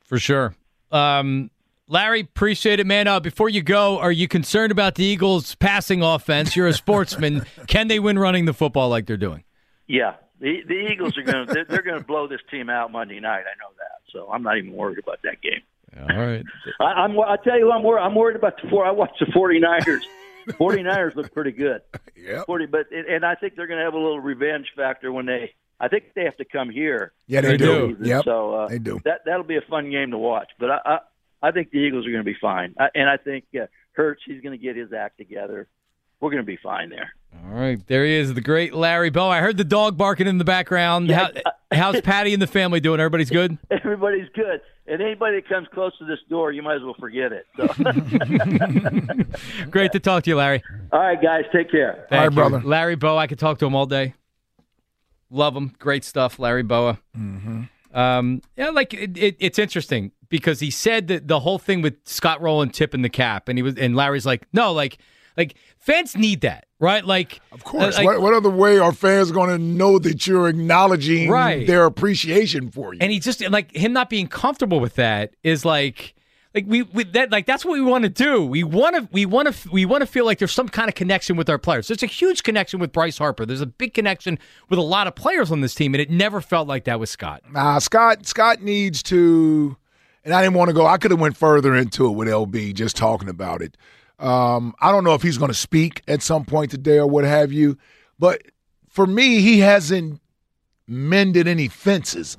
For 0.04 0.18
sure. 0.18 0.54
Um, 0.90 1.50
Larry, 1.88 2.20
appreciate 2.20 2.80
it, 2.80 2.86
man. 2.86 3.06
Uh, 3.06 3.18
before 3.20 3.48
you 3.48 3.62
go, 3.62 3.98
are 3.98 4.12
you 4.12 4.28
concerned 4.28 4.72
about 4.72 4.94
the 4.94 5.04
Eagles' 5.04 5.54
passing 5.54 6.02
offense? 6.02 6.54
You're 6.54 6.66
a 6.66 6.72
sportsman. 6.74 7.46
Can 7.66 7.88
they 7.88 7.98
win 7.98 8.18
running 8.18 8.44
the 8.44 8.52
football 8.52 8.88
like 8.90 9.06
they're 9.06 9.16
doing? 9.16 9.44
Yeah, 9.86 10.14
the 10.40 10.62
the 10.66 10.88
Eagles 10.92 11.16
are 11.16 11.22
going 11.22 11.46
to 11.46 11.52
they're, 11.52 11.64
they're 11.64 11.82
going 11.82 11.98
to 11.98 12.04
blow 12.04 12.28
this 12.28 12.40
team 12.50 12.68
out 12.68 12.92
Monday 12.92 13.20
night. 13.20 13.40
I 13.40 13.56
know 13.58 13.72
that, 13.78 14.12
so 14.12 14.30
I'm 14.30 14.42
not 14.42 14.58
even 14.58 14.72
worried 14.72 14.98
about 14.98 15.20
that 15.22 15.40
game. 15.40 15.62
All 15.98 16.16
right. 16.16 16.44
I, 16.80 16.84
I'm 16.84 17.18
I 17.18 17.36
tell 17.42 17.58
you, 17.58 17.66
who 17.66 17.72
I'm 17.72 17.82
worried. 17.82 18.02
I'm 18.02 18.14
worried 18.14 18.36
about 18.36 18.60
the 18.62 18.68
four. 18.68 18.84
I 18.84 18.90
watched 18.90 19.18
the 19.20 19.26
49ers. 19.26 20.02
49ers 20.48 21.14
look 21.14 21.32
pretty 21.32 21.52
good. 21.52 21.82
Yep. 22.18 22.46
40, 22.46 22.66
but 22.66 22.86
and 22.90 23.24
I 23.24 23.36
think 23.36 23.54
they're 23.54 23.68
going 23.68 23.78
to 23.78 23.84
have 23.84 23.94
a 23.94 23.98
little 23.98 24.20
revenge 24.20 24.66
factor 24.76 25.12
when 25.12 25.24
they. 25.24 25.54
I 25.80 25.88
think 25.88 26.14
they 26.14 26.24
have 26.24 26.36
to 26.38 26.44
come 26.44 26.70
here. 26.70 27.12
Yeah, 27.26 27.40
they 27.40 27.50
They 27.50 27.56
do. 27.58 27.88
season. 27.90 28.04
Yep. 28.06 28.24
So 28.24 28.54
uh, 28.54 28.68
They 28.68 28.78
do. 28.78 29.00
That 29.04 29.20
that'll 29.24 29.44
be 29.44 29.56
a 29.56 29.60
fun 29.62 29.90
game 29.90 30.10
to 30.10 30.18
watch. 30.18 30.48
But 30.58 30.70
I 30.70 30.80
I, 30.84 30.98
I 31.48 31.50
think 31.52 31.70
the 31.70 31.78
Eagles 31.78 32.06
are 32.06 32.10
going 32.10 32.24
to 32.24 32.30
be 32.30 32.36
fine. 32.40 32.74
I, 32.78 32.88
and 32.94 33.08
I 33.08 33.16
think 33.16 33.44
uh, 33.54 33.66
Hurts 33.92 34.22
he's 34.26 34.40
going 34.42 34.58
to 34.58 34.62
get 34.62 34.76
his 34.76 34.92
act 34.92 35.18
together. 35.18 35.68
We're 36.20 36.30
going 36.30 36.42
to 36.42 36.46
be 36.46 36.56
fine 36.60 36.90
there. 36.90 37.12
All 37.44 37.54
right. 37.54 37.78
There 37.86 38.04
he 38.04 38.14
is, 38.14 38.34
the 38.34 38.40
great 38.40 38.74
Larry 38.74 39.10
Bowa. 39.10 39.28
I 39.30 39.40
heard 39.40 39.56
the 39.56 39.64
dog 39.64 39.96
barking 39.96 40.26
in 40.26 40.38
the 40.38 40.44
background. 40.44 41.10
How, 41.10 41.28
how's 41.70 42.00
Patty 42.00 42.32
and 42.32 42.42
the 42.42 42.48
family 42.48 42.80
doing? 42.80 42.98
Everybody's 42.98 43.30
good? 43.30 43.56
Everybody's 43.70 44.28
good. 44.34 44.60
And 44.88 45.00
anybody 45.00 45.36
that 45.36 45.48
comes 45.48 45.68
close 45.72 45.96
to 45.98 46.04
this 46.06 46.18
door, 46.28 46.50
you 46.50 46.62
might 46.62 46.76
as 46.76 46.82
well 46.82 46.96
forget 46.98 47.30
it. 47.32 47.46
So. 47.56 47.68
Great 49.70 49.92
to 49.92 50.00
talk 50.00 50.24
to 50.24 50.30
you, 50.30 50.36
Larry. 50.36 50.62
All 50.90 51.00
right, 51.00 51.20
guys, 51.22 51.44
take 51.52 51.70
care. 51.70 52.06
Thank 52.08 52.12
All 52.12 52.18
right, 52.18 52.24
you. 52.24 52.30
brother. 52.50 52.60
Larry 52.66 52.96
Bowa, 52.96 53.18
I 53.18 53.26
could 53.26 53.38
talk 53.38 53.58
to 53.58 53.66
him 53.66 53.74
all 53.76 53.86
day. 53.86 54.14
Love 55.30 55.56
him. 55.56 55.72
Great 55.78 56.04
stuff, 56.04 56.38
Larry 56.38 56.62
Bowa. 56.62 56.98
Mm-hmm. 57.16 57.62
Um, 57.98 58.42
yeah, 58.56 58.70
like 58.70 58.92
it, 58.94 59.16
it, 59.16 59.36
it's 59.40 59.58
interesting 59.58 60.12
because 60.28 60.60
he 60.60 60.70
said 60.70 61.08
that 61.08 61.26
the 61.28 61.40
whole 61.40 61.58
thing 61.58 61.80
with 61.82 61.96
Scott 62.04 62.40
Rolen 62.40 62.70
tipping 62.70 63.02
the 63.02 63.08
cap, 63.08 63.48
and 63.48 63.58
he 63.58 63.62
was, 63.62 63.74
and 63.76 63.96
Larry's 63.96 64.26
like, 64.26 64.46
no, 64.52 64.72
like, 64.72 64.98
like 65.38 65.54
fans 65.78 66.14
need 66.16 66.42
that, 66.42 66.66
right? 66.80 67.04
Like, 67.04 67.40
Of 67.52 67.64
course. 67.64 67.94
uh, 67.96 67.98
like- 67.98 68.04
what, 68.06 68.20
what 68.20 68.34
other 68.34 68.50
way 68.50 68.78
are 68.78 68.92
fans 68.92 69.30
going 69.32 69.48
to 69.50 69.58
know 69.58 69.98
that 70.00 70.26
you're 70.26 70.48
acknowledging 70.48 71.30
Right. 71.30 71.66
their 71.66 71.84
appreciation 71.86 72.70
for 72.70 72.92
you? 72.92 72.98
and 73.00 73.10
he 73.10 73.20
just 73.20 73.40
like 73.48 73.74
him 73.74 73.92
not 73.94 74.10
being 74.10 74.26
comfortable 74.28 74.80
with 74.80 74.96
that 74.96 75.32
is 75.42 75.64
like 75.64 76.14
like 76.58 76.70
we, 76.70 76.82
we 76.82 77.04
that 77.04 77.30
like 77.30 77.46
that's 77.46 77.64
what 77.64 77.72
we 77.72 77.80
want 77.80 78.04
to 78.04 78.08
do 78.10 78.44
we 78.44 78.64
want 78.64 78.96
to 78.96 79.08
we 79.12 79.26
want 79.26 79.52
to 79.52 79.70
we 79.70 79.84
want 79.84 80.02
to 80.02 80.06
feel 80.06 80.24
like 80.24 80.38
there's 80.38 80.52
some 80.52 80.68
kind 80.68 80.88
of 80.88 80.94
connection 80.94 81.36
with 81.36 81.48
our 81.48 81.58
players 81.58 81.88
there's 81.88 82.02
a 82.02 82.06
huge 82.06 82.42
connection 82.42 82.80
with 82.80 82.92
bryce 82.92 83.18
harper 83.18 83.46
there's 83.46 83.60
a 83.60 83.66
big 83.66 83.94
connection 83.94 84.38
with 84.68 84.78
a 84.78 84.82
lot 84.82 85.06
of 85.06 85.14
players 85.14 85.50
on 85.50 85.60
this 85.60 85.74
team 85.74 85.94
and 85.94 86.00
it 86.00 86.10
never 86.10 86.40
felt 86.40 86.66
like 86.68 86.84
that 86.84 86.98
with 87.00 87.08
scott 87.08 87.42
Nah, 87.50 87.78
Scott. 87.78 88.26
Scott 88.26 88.62
needs 88.62 89.02
to, 89.04 89.76
and 90.24 90.34
I 90.34 90.42
didn't 90.42 90.56
want 90.56 90.68
to 90.68 90.74
go. 90.74 90.86
I 90.86 90.98
could 90.98 91.10
have 91.10 91.20
went 91.20 91.36
further 91.36 91.74
into 91.74 92.06
it 92.06 92.12
with 92.12 92.28
LB 92.28 92.74
just 92.74 92.96
talking 92.96 93.28
about 93.28 93.62
it. 93.62 93.76
Um, 94.18 94.74
I 94.80 94.92
don't 94.92 95.04
know 95.04 95.14
if 95.14 95.22
he's 95.22 95.38
going 95.38 95.50
to 95.50 95.56
speak 95.56 96.02
at 96.06 96.22
some 96.22 96.44
point 96.44 96.70
today 96.70 96.98
or 96.98 97.06
what 97.06 97.24
have 97.24 97.52
you, 97.52 97.78
but 98.18 98.42
for 98.88 99.06
me, 99.06 99.40
he 99.40 99.60
hasn't 99.60 100.20
mended 100.86 101.46
any 101.48 101.68
fences 101.68 102.36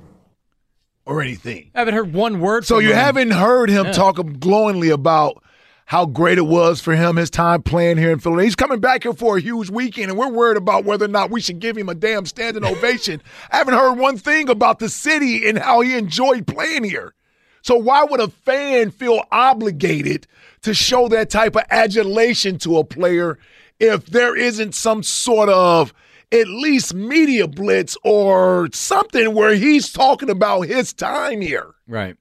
or 1.10 1.20
anything. 1.20 1.70
i 1.74 1.80
haven't 1.80 1.94
heard 1.94 2.12
one 2.14 2.40
word 2.40 2.64
So 2.64 2.78
you 2.78 2.90
him. 2.90 2.96
haven't 2.96 3.30
heard 3.32 3.68
him 3.68 3.92
talk 3.92 4.16
glowingly 4.38 4.90
about 4.90 5.42
how 5.86 6.06
great 6.06 6.38
it 6.38 6.46
was 6.46 6.80
for 6.80 6.94
him 6.94 7.16
his 7.16 7.30
time 7.30 7.62
playing 7.62 7.98
here 7.98 8.12
in 8.12 8.20
Philadelphia. 8.20 8.44
He's 8.46 8.54
coming 8.54 8.78
back 8.78 9.02
here 9.02 9.12
for 9.12 9.36
a 9.36 9.40
huge 9.40 9.70
weekend, 9.70 10.08
and 10.08 10.16
we're 10.16 10.28
worried 10.30 10.56
about 10.56 10.84
whether 10.84 11.06
or 11.06 11.08
not 11.08 11.32
we 11.32 11.40
should 11.40 11.58
give 11.58 11.76
him 11.76 11.88
a 11.88 11.96
damn 11.96 12.26
standing 12.26 12.64
ovation. 12.64 13.20
I 13.50 13.56
haven't 13.56 13.74
heard 13.74 13.98
one 13.98 14.16
thing 14.16 14.48
about 14.48 14.78
the 14.78 14.88
city 14.88 15.48
and 15.48 15.58
how 15.58 15.80
he 15.80 15.96
enjoyed 15.98 16.46
playing 16.46 16.84
here. 16.84 17.14
So 17.62 17.74
why 17.76 18.04
would 18.04 18.20
a 18.20 18.28
fan 18.28 18.92
feel 18.92 19.24
obligated 19.32 20.28
to 20.62 20.74
show 20.74 21.08
that 21.08 21.28
type 21.28 21.56
of 21.56 21.64
adulation 21.70 22.56
to 22.58 22.78
a 22.78 22.84
player 22.84 23.38
if 23.80 24.06
there 24.06 24.36
isn't 24.36 24.74
some 24.74 25.02
sort 25.02 25.48
of 25.48 25.92
at 26.30 26.46
least 26.46 26.94
media 26.94 27.48
blitz 27.48 27.96
or 28.04 28.68
something 28.72 29.34
where 29.34 29.54
he's 29.54 29.90
talking 29.90 30.30
about 30.30 30.62
his 30.62 30.92
time 30.92 31.40
here? 31.40 31.74
right 31.88 32.16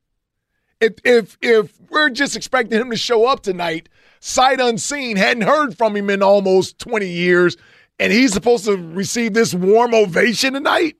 if 0.79 0.93
if 1.03 1.37
if 1.41 1.79
we're 1.89 2.09
just 2.09 2.35
expecting 2.35 2.79
him 2.79 2.89
to 2.91 2.97
show 2.97 3.25
up 3.25 3.41
tonight, 3.41 3.89
sight 4.19 4.59
unseen, 4.59 5.17
hadn't 5.17 5.43
heard 5.43 5.77
from 5.77 5.95
him 5.95 6.09
in 6.09 6.23
almost 6.23 6.79
20 6.79 7.07
years, 7.07 7.57
and 7.99 8.13
he's 8.13 8.33
supposed 8.33 8.65
to 8.65 8.77
receive 8.77 9.33
this 9.33 9.53
warm 9.53 9.93
ovation 9.93 10.53
tonight? 10.53 10.97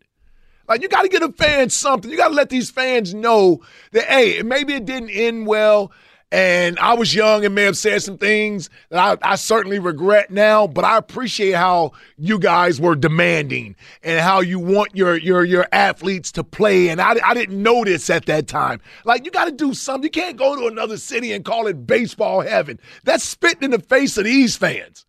Like 0.67 0.81
you 0.81 0.89
got 0.89 1.03
to 1.03 1.09
get 1.09 1.23
a 1.23 1.31
fan 1.31 1.69
something. 1.69 2.11
You 2.11 2.17
got 2.17 2.29
to 2.29 2.35
let 2.35 2.49
these 2.49 2.69
fans 2.69 3.13
know 3.13 3.61
that 3.91 4.05
hey, 4.05 4.41
maybe 4.43 4.73
it 4.73 4.85
didn't 4.85 5.09
end 5.09 5.47
well, 5.47 5.91
and 6.31 6.77
I 6.77 6.93
was 6.93 7.15
young 7.15 7.43
and 7.43 7.55
may 7.55 7.63
have 7.63 7.77
said 7.77 8.03
some 8.03 8.17
things 8.19 8.69
that 8.89 9.19
I, 9.23 9.31
I 9.31 9.35
certainly 9.35 9.79
regret 9.79 10.29
now. 10.29 10.67
But 10.67 10.85
I 10.85 10.97
appreciate 10.97 11.53
how 11.53 11.93
you 12.17 12.37
guys 12.37 12.79
were 12.79 12.95
demanding 12.95 13.75
and 14.03 14.19
how 14.19 14.41
you 14.41 14.59
want 14.59 14.95
your 14.95 15.17
your 15.17 15.43
your 15.43 15.67
athletes 15.71 16.31
to 16.33 16.43
play. 16.43 16.89
And 16.89 17.01
I, 17.01 17.15
I 17.23 17.33
didn't 17.33 17.61
know 17.61 17.83
this 17.83 18.09
at 18.11 18.27
that 18.27 18.47
time. 18.47 18.79
Like 19.05 19.25
you 19.25 19.31
got 19.31 19.45
to 19.45 19.51
do 19.51 19.73
something. 19.73 20.03
You 20.03 20.11
can't 20.11 20.37
go 20.37 20.55
to 20.55 20.67
another 20.67 20.97
city 20.97 21.31
and 21.33 21.43
call 21.43 21.65
it 21.65 21.87
baseball 21.87 22.41
heaven. 22.41 22.79
That's 23.03 23.23
spitting 23.23 23.63
in 23.63 23.71
the 23.71 23.79
face 23.79 24.17
of 24.17 24.25
these 24.25 24.55
fans. 24.55 25.05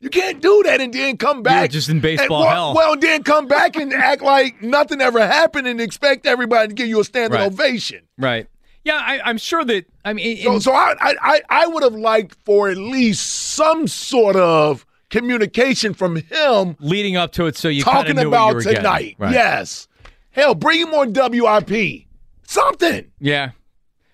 You 0.00 0.10
can't 0.10 0.42
do 0.42 0.62
that 0.64 0.80
and 0.80 0.92
then 0.92 1.16
come 1.16 1.44
back. 1.44 1.70
just 1.70 1.88
in 1.88 2.00
baseball 2.00 2.38
and, 2.42 2.46
well, 2.48 2.50
hell. 2.50 2.74
Well, 2.74 2.96
then 2.96 3.22
come 3.22 3.46
back 3.46 3.76
and 3.76 3.92
act 3.92 4.20
like 4.20 4.60
nothing 4.60 5.00
ever 5.00 5.24
happened 5.24 5.68
and 5.68 5.80
expect 5.80 6.26
everybody 6.26 6.66
to 6.66 6.74
give 6.74 6.88
you 6.88 6.98
a 6.98 7.04
standing 7.04 7.38
Right. 7.38 7.46
ovation. 7.46 8.00
right 8.18 8.48
yeah 8.84 9.00
I, 9.02 9.20
i'm 9.24 9.38
sure 9.38 9.64
that 9.64 9.86
i 10.04 10.12
mean 10.12 10.36
So, 10.38 10.54
in- 10.54 10.60
so 10.60 10.72
I, 10.72 10.94
I, 11.00 11.14
I- 11.22 11.42
I 11.50 11.66
would 11.66 11.82
have 11.82 11.94
liked 11.94 12.36
for 12.44 12.68
at 12.68 12.76
least 12.76 13.24
some 13.54 13.86
sort 13.88 14.36
of 14.36 14.84
communication 15.10 15.94
from 15.94 16.16
him 16.16 16.76
leading 16.80 17.16
up 17.16 17.32
to 17.32 17.46
it 17.46 17.56
so 17.56 17.68
you 17.68 17.84
kinda 17.84 17.98
talking 18.00 18.16
knew 18.16 18.30
what 18.30 18.36
you 18.38 18.44
about 18.50 18.54
were 18.54 18.62
tonight. 18.62 19.16
Right. 19.18 19.32
Yes. 19.32 19.86
Hell, 20.30 20.54
bring 20.54 20.80
him 20.80 20.94
on 20.94 21.12
WIP. 21.12 22.06
Something. 22.46 23.10
yeah 23.20 23.50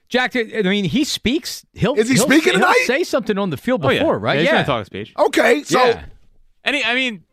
Jack, 0.08 0.34
I 0.36 0.62
mean, 0.62 0.86
he 0.86 1.04
speaks. 1.04 1.66
He'll 1.74 1.94
Is 1.94 2.08
he 2.08 2.14
he'll- 2.14 2.24
speaking 2.24 2.52
he'll 2.54 2.60
tonight? 2.62 2.82
Say 2.86 3.04
something 3.04 3.36
on 3.36 3.50
the 3.50 3.58
field 3.58 3.84
Oh, 3.84 3.90
yeah. 3.90 3.98
before, 3.98 4.18
right? 4.18 4.36
Yeah, 4.36 4.40
he's 4.40 4.46
yeah, 4.46 4.52
gonna 4.52 4.64
talk 4.64 4.82
a 4.82 4.84
speech. 4.86 5.12
Okay, 5.18 5.62
so 5.64 5.84
yeah. 5.84 6.04
And 6.64 6.76
he, 6.76 6.82
I 6.82 6.94
mean, 6.94 7.24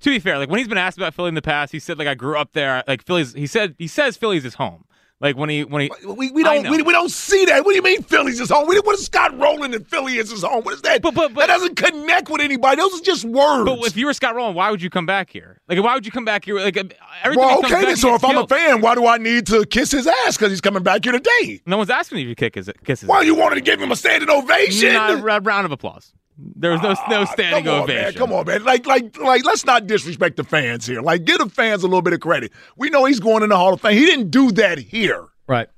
to 0.00 0.08
be 0.10 0.18
fair, 0.18 0.38
like 0.38 0.48
when 0.48 0.58
he's 0.58 0.66
been 0.66 0.78
asked 0.78 0.96
about 0.96 1.12
Philly 1.12 1.28
in 1.28 1.34
the 1.34 1.42
past, 1.42 1.72
he 1.72 1.78
said 1.78 1.98
like 1.98 2.08
I 2.08 2.14
grew 2.14 2.38
up 2.38 2.54
there. 2.54 2.82
Like 2.88 3.04
Philly's, 3.04 3.34
he 3.34 3.46
said 3.46 3.74
he 3.78 3.86
says 3.86 4.16
Philly's 4.16 4.44
his 4.44 4.54
home. 4.54 4.84
Like 5.22 5.36
when 5.36 5.48
he 5.48 5.62
when 5.62 5.82
he 5.82 5.90
We, 6.04 6.32
we 6.32 6.42
don't 6.42 6.68
we, 6.68 6.82
we 6.82 6.92
don't 6.92 7.08
see 7.10 7.44
that. 7.44 7.64
What 7.64 7.70
do 7.70 7.76
you 7.76 7.82
mean 7.82 8.02
Philly's 8.02 8.40
his 8.40 8.50
home? 8.50 8.66
What 8.66 8.94
is 8.98 9.06
Scott 9.06 9.38
Rolen 9.38 9.72
and 9.72 9.86
Philly 9.86 10.16
is 10.16 10.30
his 10.32 10.42
home? 10.42 10.64
What 10.64 10.74
is 10.74 10.82
that? 10.82 11.00
But- 11.00 11.14
but- 11.14 11.32
but- 11.32 11.42
that 11.42 11.46
doesn't 11.46 11.76
connect 11.76 12.28
with 12.28 12.40
anybody. 12.40 12.76
Those 12.76 13.00
are 13.00 13.04
just 13.04 13.24
words. 13.24 13.70
But 13.70 13.86
if 13.86 13.96
you 13.96 14.06
were 14.06 14.14
Scott 14.14 14.34
Rolen, 14.34 14.54
why 14.56 14.70
would 14.72 14.82
you 14.82 14.90
come 14.90 15.06
back 15.06 15.30
here? 15.30 15.60
Like, 15.68 15.80
why 15.80 15.94
would 15.94 16.04
you 16.04 16.10
come 16.10 16.24
back 16.24 16.44
here? 16.44 16.56
Like, 16.58 16.76
everything. 16.76 16.96
well, 17.36 17.58
okay 17.60 17.68
back, 17.70 17.84
then. 17.84 17.96
So 17.96 18.14
if 18.16 18.24
I'm 18.24 18.36
a 18.36 18.46
fan, 18.48 18.80
why 18.80 18.96
do 18.96 19.06
I 19.06 19.18
need 19.18 19.46
to 19.46 19.64
kiss 19.64 19.92
his 19.92 20.08
ass 20.08 20.36
because 20.36 20.50
he's 20.50 20.60
coming 20.60 20.82
back 20.82 21.04
here 21.04 21.12
today? 21.12 21.62
no 21.66 21.76
one's 21.78 21.90
asking 21.90 22.18
you 22.18 22.26
to 22.26 22.34
kick 22.34 22.56
his 22.56 22.68
kisses. 22.84 23.08
Why 23.08 23.22
you 23.22 23.36
wanted 23.36 23.54
to 23.54 23.60
give 23.60 23.80
him 23.80 23.92
a 23.92 23.96
standing 23.96 24.28
ovation? 24.28 24.92
Not 24.92 25.12
a 25.12 25.40
round 25.40 25.66
of 25.66 25.70
applause. 25.72 26.12
There 26.38 26.72
was 26.72 26.82
no 26.82 26.94
no 27.08 27.22
ah, 27.22 27.24
standing 27.26 27.64
come 27.64 27.74
on, 27.74 27.82
ovation. 27.82 28.02
Man, 28.02 28.12
come 28.14 28.32
on, 28.32 28.46
man. 28.46 28.64
Like, 28.64 28.86
like, 28.86 29.16
like, 29.18 29.44
let's 29.44 29.64
not 29.64 29.86
disrespect 29.86 30.36
the 30.36 30.44
fans 30.44 30.86
here. 30.86 31.02
Like, 31.02 31.24
give 31.24 31.38
the 31.38 31.48
fans 31.48 31.82
a 31.82 31.86
little 31.86 32.02
bit 32.02 32.14
of 32.14 32.20
credit. 32.20 32.52
We 32.76 32.90
know 32.90 33.04
he's 33.04 33.20
going 33.20 33.42
in 33.42 33.50
the 33.50 33.56
Hall 33.56 33.74
of 33.74 33.80
Fame. 33.80 33.96
He 33.96 34.06
didn't 34.06 34.30
do 34.30 34.50
that 34.52 34.78
here. 34.78 35.26
Right. 35.46 35.68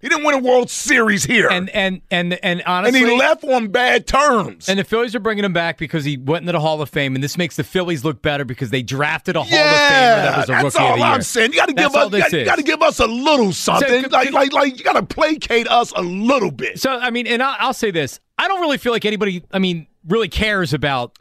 He 0.00 0.08
didn't 0.08 0.24
win 0.24 0.34
a 0.34 0.38
World 0.38 0.70
Series 0.70 1.24
here. 1.24 1.48
And 1.50 1.68
and 1.70 2.00
and 2.10 2.32
and 2.42 2.62
honestly, 2.64 3.00
and 3.00 3.10
he 3.10 3.18
left 3.18 3.44
on 3.44 3.68
bad 3.68 4.06
terms. 4.06 4.66
And 4.66 4.78
the 4.78 4.84
Phillies 4.84 5.14
are 5.14 5.20
bringing 5.20 5.44
him 5.44 5.52
back 5.52 5.76
because 5.76 6.06
he 6.06 6.16
went 6.16 6.44
into 6.44 6.52
the 6.52 6.60
Hall 6.60 6.80
of 6.80 6.88
Fame, 6.88 7.14
and 7.14 7.22
this 7.22 7.36
makes 7.36 7.56
the 7.56 7.64
Phillies 7.64 8.02
look 8.02 8.22
better 8.22 8.46
because 8.46 8.70
they 8.70 8.82
drafted 8.82 9.36
a 9.36 9.42
Hall 9.42 9.50
yeah, 9.50 9.66
of 9.66 9.76
Famer 9.76 10.24
that 10.24 10.36
was 10.38 10.48
a 10.48 10.52
that's 10.52 10.64
rookie 10.64 10.78
all 10.78 10.92
of 10.94 10.98
the 10.98 11.04
year. 11.04 11.14
I'm 11.14 11.22
saying. 11.22 11.52
You 11.52 11.58
got 11.58 11.68
to 11.68 11.74
give 11.74 11.94
all 11.94 12.06
us, 12.06 12.10
this 12.12 12.32
you 12.32 12.44
got 12.46 12.56
to 12.56 12.62
give 12.62 12.80
us 12.80 12.98
a 12.98 13.06
little 13.06 13.52
something. 13.52 14.04
c- 14.04 14.08
like, 14.08 14.32
like, 14.32 14.52
like, 14.54 14.78
you 14.78 14.84
got 14.84 14.94
to 14.94 15.02
placate 15.02 15.68
us 15.68 15.92
a 15.94 16.00
little 16.00 16.50
bit. 16.50 16.80
So 16.80 16.98
I 16.98 17.10
mean, 17.10 17.26
and 17.26 17.42
I'll, 17.42 17.56
I'll 17.58 17.74
say 17.74 17.90
this: 17.90 18.20
I 18.38 18.48
don't 18.48 18.62
really 18.62 18.78
feel 18.78 18.92
like 18.92 19.04
anybody, 19.04 19.44
I 19.52 19.58
mean, 19.58 19.86
really 20.06 20.28
cares 20.28 20.72
about 20.72 21.18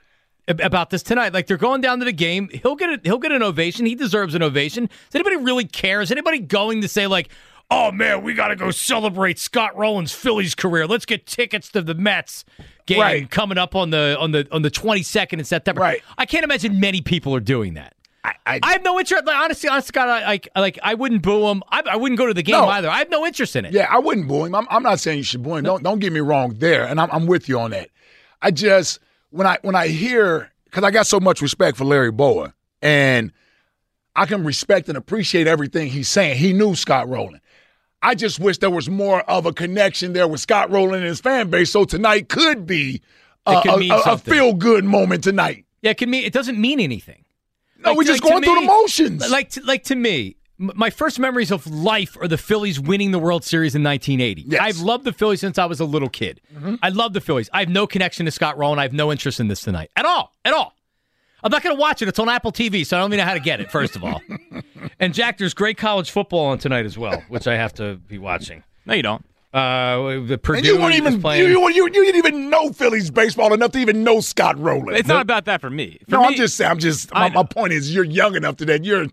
about 0.48 0.90
this 0.90 1.04
tonight. 1.04 1.34
Like 1.34 1.48
they're 1.48 1.58
going 1.58 1.82
down 1.82 2.00
to 2.00 2.06
the 2.06 2.12
game. 2.12 2.50
He'll 2.52 2.76
get 2.76 2.90
a, 2.90 3.00
he'll 3.04 3.20
get 3.20 3.32
an 3.32 3.44
ovation. 3.44 3.86
He 3.86 3.96
deserves 3.96 4.36
an 4.36 4.42
ovation. 4.44 4.86
Does 4.88 5.16
anybody 5.16 5.38
really 5.38 5.66
care? 5.66 6.02
Is 6.02 6.12
anybody 6.12 6.40
going 6.40 6.82
to 6.82 6.88
say 6.88 7.08
like? 7.08 7.30
Oh 7.72 7.92
man, 7.92 8.24
we 8.24 8.34
got 8.34 8.48
to 8.48 8.56
go 8.56 8.72
celebrate 8.72 9.38
Scott 9.38 9.78
Rolen's 9.78 10.12
Phillies 10.12 10.56
career. 10.56 10.88
Let's 10.88 11.06
get 11.06 11.28
tickets 11.28 11.70
to 11.74 11.84
the 11.84 11.94
Mets 11.94 12.44
game 12.88 13.00
Right. 13.00 13.30
coming 13.30 13.60
up 13.60 13.76
on 13.76 13.92
the 13.92 14.18
on 14.20 14.32
the 14.32 14.48
on 14.52 14.64
the 14.64 14.72
twenty 14.72 15.04
second 15.04 15.38
in 15.38 15.46
September. 15.46 15.82
Right. 15.82 16.02
I 16.18 16.26
can't 16.26 16.44
imagine 16.44 16.80
many 16.80 17.02
people 17.02 17.36
are 17.36 17.40
doing 17.40 17.76
that. 17.76 17.94
I, 18.24 18.34
I, 18.46 18.60
I 18.64 18.72
have 18.72 18.84
no 18.84 19.00
interest. 19.00 19.24
Like, 19.26 19.36
honestly, 19.38 19.70
honestly, 19.70 19.92
God, 19.94 20.10
I, 20.10 20.26
like, 20.26 20.50
like 20.56 20.80
I 20.84 20.96
wouldn't 20.96 21.22
boo 21.22 21.48
him. 21.48 21.62
I, 21.70 21.84
I 21.92 21.96
wouldn't 21.96 22.18
go 22.18 22.26
to 22.26 22.34
the 22.34 22.42
game 22.44 22.54
No. 22.54 22.68
either. 22.68 22.90
I 22.90 22.98
have 22.98 23.10
no 23.12 23.24
interest 23.26 23.56
in 23.56 23.66
it. 23.66 23.72
Yeah, 23.72 23.86
I 23.90 24.00
wouldn't 24.00 24.28
boo 24.28 24.46
him. 24.46 24.56
I'm, 24.56 24.68
I'm 24.72 24.82
not 24.84 25.00
saying 25.00 25.20
you 25.20 25.24
should 25.24 25.44
boo 25.44 25.56
him. 25.56 25.64
Don't 25.64 25.84
don't 25.84 26.00
get 26.00 26.12
me 26.12 26.20
wrong 26.22 26.56
there, 26.58 26.86
and 26.86 27.00
I'm, 27.00 27.10
I'm 27.12 27.28
with 27.28 27.48
you 27.48 27.60
on 27.60 27.70
that. 27.72 27.90
I 28.42 28.52
just 28.52 29.00
when 29.32 29.46
I 29.48 29.58
when 29.62 29.76
I 29.76 29.88
hear 29.88 30.52
because 30.66 30.84
I 30.84 30.92
got 30.92 31.08
so 31.08 31.20
much 31.20 31.42
respect 31.42 31.78
for 31.78 31.86
Larry 31.86 32.12
Bowa, 32.12 32.54
and 32.82 33.32
I 34.16 34.26
can 34.26 34.44
respect 34.44 34.88
and 34.90 34.98
appreciate 34.98 35.48
everything 35.48 35.88
he's 35.90 36.10
saying. 36.10 36.38
He 36.38 36.54
knew 36.54 36.76
Scott 36.76 37.08
Rolen. 37.10 37.42
I 38.02 38.16
just 38.16 38.40
wish 38.40 38.60
there 38.60 38.70
was 38.70 38.90
more 38.90 39.22
of 39.30 39.46
a 39.46 39.52
connection 39.54 40.14
there 40.14 40.28
with 40.28 40.40
Scott 40.40 40.70
Rolen 40.72 40.96
and 41.00 41.06
his 41.06 41.20
fan 41.20 41.50
base. 41.50 41.72
So 41.72 41.84
tonight 41.84 42.30
could 42.30 42.66
be 42.66 43.02
a, 43.46 43.62
mean 43.78 43.92
a- 43.92 44.02
a 44.06 44.18
feel 44.18 44.54
good 44.54 44.86
moment 44.86 45.24
tonight. 45.24 45.66
Yeah, 45.82 45.92
it 45.92 45.98
can 45.98 46.10
mean 46.10 46.24
it 46.24 46.32
doesn't 46.34 46.60
mean 46.60 46.80
anything. 46.80 47.26
No, 47.78 47.90
Like, 47.90 47.98
we're 47.98 48.04
just 48.06 48.24
like, 48.24 48.32
going 48.32 48.44
through 48.44 48.56
me- 48.56 48.62
the 48.62 48.68
motions. 48.68 49.30
Like, 49.32 49.50
to, 49.52 49.62
like 49.64 49.84
to 49.86 49.96
me, 49.96 50.36
my 50.60 50.90
first 50.90 51.20
memories 51.20 51.52
of 51.52 51.66
life 51.68 52.18
are 52.22 52.28
the 52.28 52.38
Phillies 52.38 52.80
winning 52.80 53.12
the 53.12 53.20
World 53.20 53.46
Series 53.46 53.76
in 53.76 53.84
1980. 53.84 54.44
Yes. 54.48 54.62
I've 54.62 54.80
loved 54.80 55.06
the 55.06 55.14
Phillies 55.14 55.40
since 55.40 55.58
I 55.58 55.66
was 55.66 55.80
a 55.80 55.86
little 55.86 56.10
kid. 56.10 56.42
I 56.84 56.90
love 56.90 57.14
the 57.14 57.22
Phillies. 57.22 57.50
I 57.54 57.62
have 57.62 57.70
no 57.70 57.88
connection 57.88 58.26
to 58.26 58.32
Scott 58.32 58.58
Rolen. 58.58 58.78
I 58.78 58.84
have 58.84 58.94
no 58.94 59.12
interest 59.12 59.40
in 59.40 59.48
this 59.48 59.62
tonight 59.62 59.90
at 59.96 60.06
all. 60.06 60.36
At 60.44 60.54
all. 60.54 60.76
I'm 61.42 61.52
not 61.52 61.64
going 61.64 61.76
to 61.76 61.80
watch 61.80 62.02
it. 62.02 62.10
It's 62.10 62.20
on 62.20 62.28
Apple 62.28 62.52
TV, 62.52 62.86
so 62.86 62.98
I 62.98 63.00
don't 63.00 63.12
even 63.14 63.20
know 63.20 63.30
how 63.30 63.34
to 63.34 63.40
get 63.40 63.62
it. 63.62 63.72
First 63.72 63.96
of 63.96 64.04
all, 64.04 64.22
and 65.00 65.14
Jack, 65.14 65.38
there's 65.38 65.54
great 65.54 65.78
college 65.78 66.12
football 66.12 66.48
on 66.48 66.58
tonight 66.58 66.86
as 66.86 66.98
well, 66.98 67.24
which 67.30 67.48
I 67.48 67.56
have 67.56 67.74
to 67.76 67.96
be 67.96 68.18
watching. 68.18 68.64
No, 68.86 68.94
you 68.94 69.04
don't. 69.04 69.24
Uh, 69.54 70.20
the 70.26 70.38
Purdue 70.38 70.58
and 70.58 70.68
you 70.68 70.78
weren't 70.78 70.96
even 70.96 71.22
playing. 71.22 71.50
you, 71.50 71.60
you, 71.60 71.70
you, 71.70 71.86
you 71.86 72.12
didn't 72.12 72.18
even 72.18 72.50
know 72.50 72.72
Phillies 72.72 73.10
baseball 73.10 73.54
enough 73.54 73.72
to 73.72 73.80
even 73.80 74.04
know 74.04 74.20
Scott 74.20 74.60
Rolen. 74.60 74.96
It's 74.96 75.08
not 75.08 75.22
about 75.22 75.46
that 75.46 75.60
for 75.62 75.70
me. 75.70 75.98
For 76.06 76.12
no, 76.12 76.22
me, 76.22 76.28
I'm 76.28 76.36
just 76.36 76.56
saying. 76.56 76.70
I'm 76.70 76.80
just. 76.80 77.10
I 77.14 77.30
My, 77.30 77.36
my 77.36 77.44
point 77.44 77.74
is, 77.74 77.94
you're 77.94 78.04
young 78.04 78.36
enough 78.36 78.58
to 78.58 78.66
that 78.66 78.84
you're, 78.84 79.08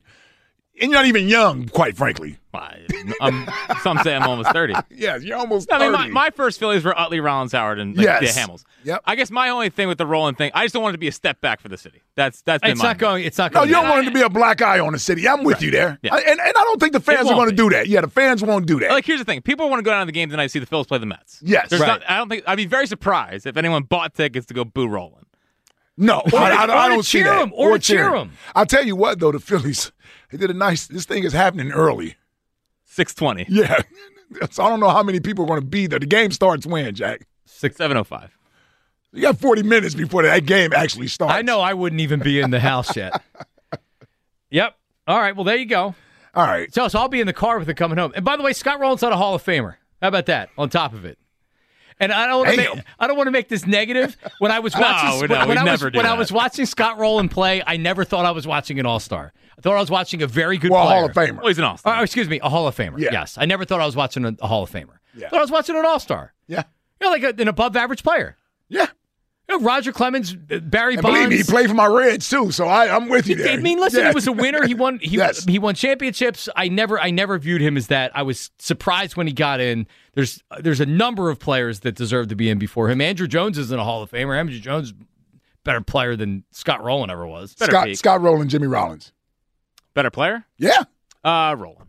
and 0.81 0.91
you're 0.91 0.99
not 1.01 1.07
even 1.07 1.29
young, 1.29 1.69
quite 1.69 1.97
frankly. 1.97 2.39
I- 2.55 2.85
I'm, 3.21 3.47
some 3.83 3.99
say 3.99 4.15
I'm 4.17 4.23
almost 4.23 4.51
thirty. 4.51 4.73
Yes, 4.91 5.23
you're 5.23 5.37
almost. 5.37 5.71
I 5.71 5.79
mean, 5.79 5.93
30. 5.93 6.05
my, 6.11 6.25
my 6.27 6.31
first 6.31 6.59
Phillies 6.59 6.85
were 6.85 6.99
Utley, 6.99 7.21
Rollins, 7.21 7.53
Howard, 7.53 7.79
and 7.79 7.95
like, 7.95 8.05
Yes. 8.07 8.35
the 8.35 8.41
Hamels. 8.41 8.65
Yep. 8.85 9.03
I 9.05 9.15
guess 9.15 9.31
my 9.31 9.51
only 9.51 9.69
thing 9.69 9.89
with 9.89 9.99
the 9.99 10.07
Rolen 10.07 10.35
thing, 10.35 10.51
I 10.55 10.65
just 10.65 10.73
don't 10.73 10.83
want 10.83 10.95
it 10.95 10.97
to 10.97 11.01
be 11.01 11.09
a 11.09 11.13
step 11.13 11.41
back 11.43 11.61
for 11.61 11.69
the 11.69 11.77
city. 11.77 12.03
That's 12.15 12.41
that's 12.43 12.63
been 12.63 12.73
It's 12.73 12.81
my 12.83 12.89
not 12.89 12.99
going. 12.99 13.25
It's 13.25 13.37
not 13.37 13.53
no, 13.53 13.61
going. 13.61 13.69
you 13.69 13.75
don't 13.75 13.89
want 13.91 14.03
it 14.07 14.11
to 14.11 14.15
be 14.15 14.23
a 14.23 14.31
black 14.31 14.63
eye 14.63 14.81
on 14.81 14.95
the 14.95 14.99
city. 14.99 15.29
I'm 15.29 15.45
with 15.45 15.61
you 15.61 15.71
there, 15.71 15.99
Yeah. 16.03 16.15
I- 16.15 16.21
and, 16.21 16.41
and 16.41 16.41
I 16.41 16.53
don't 16.65 16.81
think 16.81 16.95
the 16.95 17.01
fans 17.01 17.21
are 17.21 17.25
won't 17.27 17.37
going 17.37 17.49
to 17.51 17.53
be. 17.53 17.57
do 17.57 17.71
that. 17.77 17.89
Yeah, 17.89 18.01
the 18.01 18.09
fans 18.09 18.43
won't 18.43 18.67
do 18.67 18.81
that. 18.81 18.91
Like 18.91 19.05
here's 19.05 19.19
the 19.21 19.27
thing: 19.27 19.43
people 19.43 19.69
want 19.69 19.81
to 19.81 19.85
go 19.85 19.91
down 19.91 20.01
to 20.01 20.07
the 20.07 20.13
game 20.13 20.31
tonight 20.31 20.45
and 20.45 20.51
see 20.53 20.59
the 20.59 20.67
Phillies 20.67 20.87
play 20.87 20.97
the 20.99 21.07
Mets. 21.07 21.41
Yes. 21.45 21.69
There's 21.69 21.83
Right. 21.83 21.89
not, 22.01 22.03
I 22.11 22.17
don't 22.17 22.29
think 22.31 22.45
I'd 22.47 22.57
be 22.57 22.67
very 22.67 22.87
surprised 22.87 23.47
if 23.47 23.57
anyone 23.59 23.83
bought 23.83 24.15
tickets 24.15 24.47
to 24.47 24.55
go 24.55 24.65
boo 24.65 24.89
Rolen. 24.89 25.27
no, 25.99 26.23
I, 26.33 26.37
I, 26.37 26.67
or 26.67 26.71
I 26.73 26.89
to 26.89 26.95
don't 26.95 27.03
see 27.05 27.19
cheer 27.19 27.25
that. 27.27 27.43
'em, 27.43 27.53
or 27.55 27.75
to 27.75 27.79
cheer 27.79 27.99
cheer 28.09 28.15
'em. 28.17 28.33
I'll 28.55 28.67
tell 28.67 28.85
you 28.85 28.97
what, 28.97 29.19
though, 29.19 29.33
the 29.33 29.41
Phillies 29.41 29.93
they 30.31 30.39
did 30.39 30.51
a 30.51 30.55
nice. 30.55 30.87
This 30.87 31.05
thing 31.05 31.25
is 31.25 31.33
happening 31.33 31.73
early. 31.73 32.17
Six 32.85 33.15
twenty. 33.15 33.47
Yeah, 33.49 33.81
so 34.51 34.65
I 34.65 34.69
don't 34.69 34.81
know 34.81 34.91
how 34.91 35.03
many 35.03 35.21
people 35.21 35.45
are 35.45 35.49
going 35.49 35.61
to 35.61 35.67
be 35.67 35.87
there. 35.87 35.99
The 35.99 36.07
game 36.07 36.31
starts 36.31 36.67
when, 36.67 36.95
Jack. 36.95 37.27
Six 37.45 37.77
seven 37.77 37.97
oh 37.97 38.05
five. 38.05 38.37
You 39.13 39.23
got 39.23 39.39
40 39.39 39.63
minutes 39.63 39.95
before 39.95 40.25
that 40.25 40.45
game 40.45 40.75
actually 40.75 41.09
starts. 41.09 41.33
I 41.33 41.41
know 41.41 41.61
I 41.61 41.73
wouldn't 41.73 42.03
even 42.03 42.21
be 42.21 42.39
in 42.39 42.51
the 42.51 42.61
house 42.61 42.95
yet. 42.95 43.23
yep. 44.51 44.77
All 45.07 45.19
right. 45.19 45.35
Well, 45.35 45.45
there 45.45 45.57
you 45.57 45.65
go. 45.65 45.95
All 46.35 46.47
right. 46.47 46.73
So, 46.75 46.87
so 46.89 46.99
I'll 46.99 47.09
be 47.09 47.21
in 47.23 47.27
the 47.27 47.33
car 47.33 47.59
with 47.59 47.71
it 47.71 47.79
coming 47.79 47.97
home. 47.97 48.13
And 48.15 48.27
by 48.27 48.37
the 48.37 48.43
way, 48.43 48.53
Scott 48.53 48.79
Rolen's 48.79 49.01
not 49.01 49.13
a 49.13 49.17
Hall 49.17 49.35
of 49.35 49.43
Famer. 49.43 49.77
How 50.03 50.09
about 50.09 50.27
that? 50.27 50.51
On 50.59 50.69
top 50.69 50.93
of 50.93 51.07
it. 51.07 51.19
And 51.99 52.13
I 52.13 52.27
don't 52.27 52.39
want 52.39 52.51
to 52.51 52.57
make, 52.57 52.71
um, 52.71 52.83
I 52.99 53.07
don't 53.07 53.17
want 53.17 53.27
to 53.27 53.31
make 53.31 53.49
this 53.49 53.67
negative. 53.67 54.17
When 54.39 54.51
I 54.53 54.59
was 54.59 54.75
watching 54.79 55.29
No, 55.29 55.41
no, 55.41 55.47
when, 55.47 55.57
I 55.59 55.65
was, 55.65 55.83
when 55.83 56.07
I 56.07 56.15
was 56.15 56.31
watching 56.31 56.67
Scott 56.67 56.99
Rolen 56.99 57.29
play, 57.29 57.63
I 57.67 57.77
never 57.79 58.05
thought 58.05 58.25
I 58.27 58.33
was 58.33 58.47
watching 58.47 58.79
an 58.79 58.85
All 58.87 59.01
Star. 59.01 59.33
I 59.57 59.61
thought 59.63 59.77
I 59.77 59.81
was 59.81 59.91
watching 59.91 60.23
a 60.23 60.27
very 60.27 60.59
good 60.59 60.71
Well, 60.71 60.83
a 60.83 60.87
player. 60.87 61.01
Hall 61.01 61.09
of 61.09 61.15
Famer. 61.15 61.37
Well, 61.39 61.47
he's 61.49 61.59
an 61.59 61.65
Oh, 61.65 61.69
All-Star. 61.69 61.97
Uh, 61.97 62.03
excuse 62.03 62.29
me, 62.29 62.39
a 62.41 62.49
Hall 62.51 62.69
of 62.69 62.77
Famer. 62.77 62.99
Yeah. 62.99 63.09
Yes, 63.13 63.39
I 63.39 63.47
never 63.47 63.65
thought 63.65 63.81
I 63.81 63.87
was 63.87 63.97
watching 63.97 64.27
a, 64.27 64.37
a 64.43 64.47
Hall 64.47 64.63
of 64.65 64.71
Famer. 64.71 64.99
Yeah. 65.15 65.31
Thought 65.31 65.39
I 65.39 65.43
was 65.43 65.51
watching 65.51 65.77
an 65.77 65.87
All 65.87 65.99
Star. 65.99 66.35
Yeah. 66.47 66.65
You 67.01 67.07
know, 67.07 67.11
like 67.11 67.23
a, 67.23 67.41
an 67.41 67.49
above 67.49 67.75
average 67.77 68.03
player. 68.03 68.37
Yeah. 68.69 68.89
You 69.49 69.59
know, 69.61 69.65
Roger 69.65 69.93
Clemens, 69.93 70.37
uh, 70.51 70.59
Barry 70.59 70.95
And 70.95 71.03
Bonds. 71.03 71.17
believe 71.19 71.29
me, 71.31 71.37
he 71.37 71.45
played 71.45 71.69
for 71.69 71.75
my 71.75 71.87
Reds 71.87 72.29
too, 72.29 72.51
so 72.51 72.67
I, 72.67 72.93
I'm 72.95 73.09
with 73.09 73.29
you 73.29 73.37
there. 73.37 73.53
I 73.53 73.57
mean, 73.59 73.79
listen, 73.79 74.01
Yeah. 74.01 74.09
he 74.09 74.15
was 74.15 74.27
a 74.27 74.33
winner. 74.33 74.67
He 74.67 74.75
won. 74.75 74.99
He, 75.03 75.17
Yes. 75.19 75.45
he 75.45 75.61
won 75.61 75.77
championships. 75.77 76.49
I 76.57 76.67
never, 76.69 76.99
I 76.99 77.11
never 77.13 77.39
viewed 77.39 77.61
him 77.61 77.77
as 77.77 77.87
that. 77.87 78.11
I 78.17 78.23
was 78.23 78.51
surprised 78.59 79.17
when 79.17 79.29
he 79.29 79.33
got 79.33 79.61
in. 79.61 79.87
There's, 80.15 80.43
there's 80.61 80.81
a 80.81 80.87
number 80.87 81.31
of 81.31 81.39
players 81.39 81.81
that 81.81 81.95
deserve 81.95 82.27
to 82.29 82.35
be 82.37 82.51
in 82.51 82.59
before 82.59 82.91
him. 82.91 82.99
Andruw 82.99 83.29
Jones 83.29 83.57
isn't 83.57 83.79
a 83.79 83.85
Hall 83.85 84.03
of 84.03 84.11
Famer. 84.11 84.35
Andruw 84.37 84.61
Jones, 84.61 84.89
is 84.89 84.95
a 84.95 85.05
better 85.63 85.81
player 85.81 86.17
than 86.17 86.43
Scott 86.51 86.83
Rolen 86.83 87.09
ever 87.11 87.25
was. 87.27 87.55
Better 87.55 87.71
Scott, 87.71 87.87
peak. 87.87 87.97
Scott 87.99 88.21
Rolen, 88.23 88.49
Jimmy 88.49 88.67
Rollins. 88.67 89.13
Better 89.95 90.11
player? 90.11 90.45
Yeah. 90.59 90.83
Uh, 91.23 91.55
Rolen. 91.57 91.87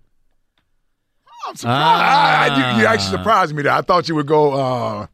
I'm 1.48 1.56
surprised. 1.56 1.66
I- 1.66 2.48
I- 2.50 2.74
you, 2.76 2.82
you 2.82 2.88
Ah. 2.88 2.92
actually 2.94 3.18
surprised 3.18 3.56
me 3.56 3.64
there. 3.64 3.72
I 3.74 3.82
thought 3.82 4.08
you 4.10 4.16
would 4.16 4.28
go. 4.28 4.52
Uh, 4.54 5.08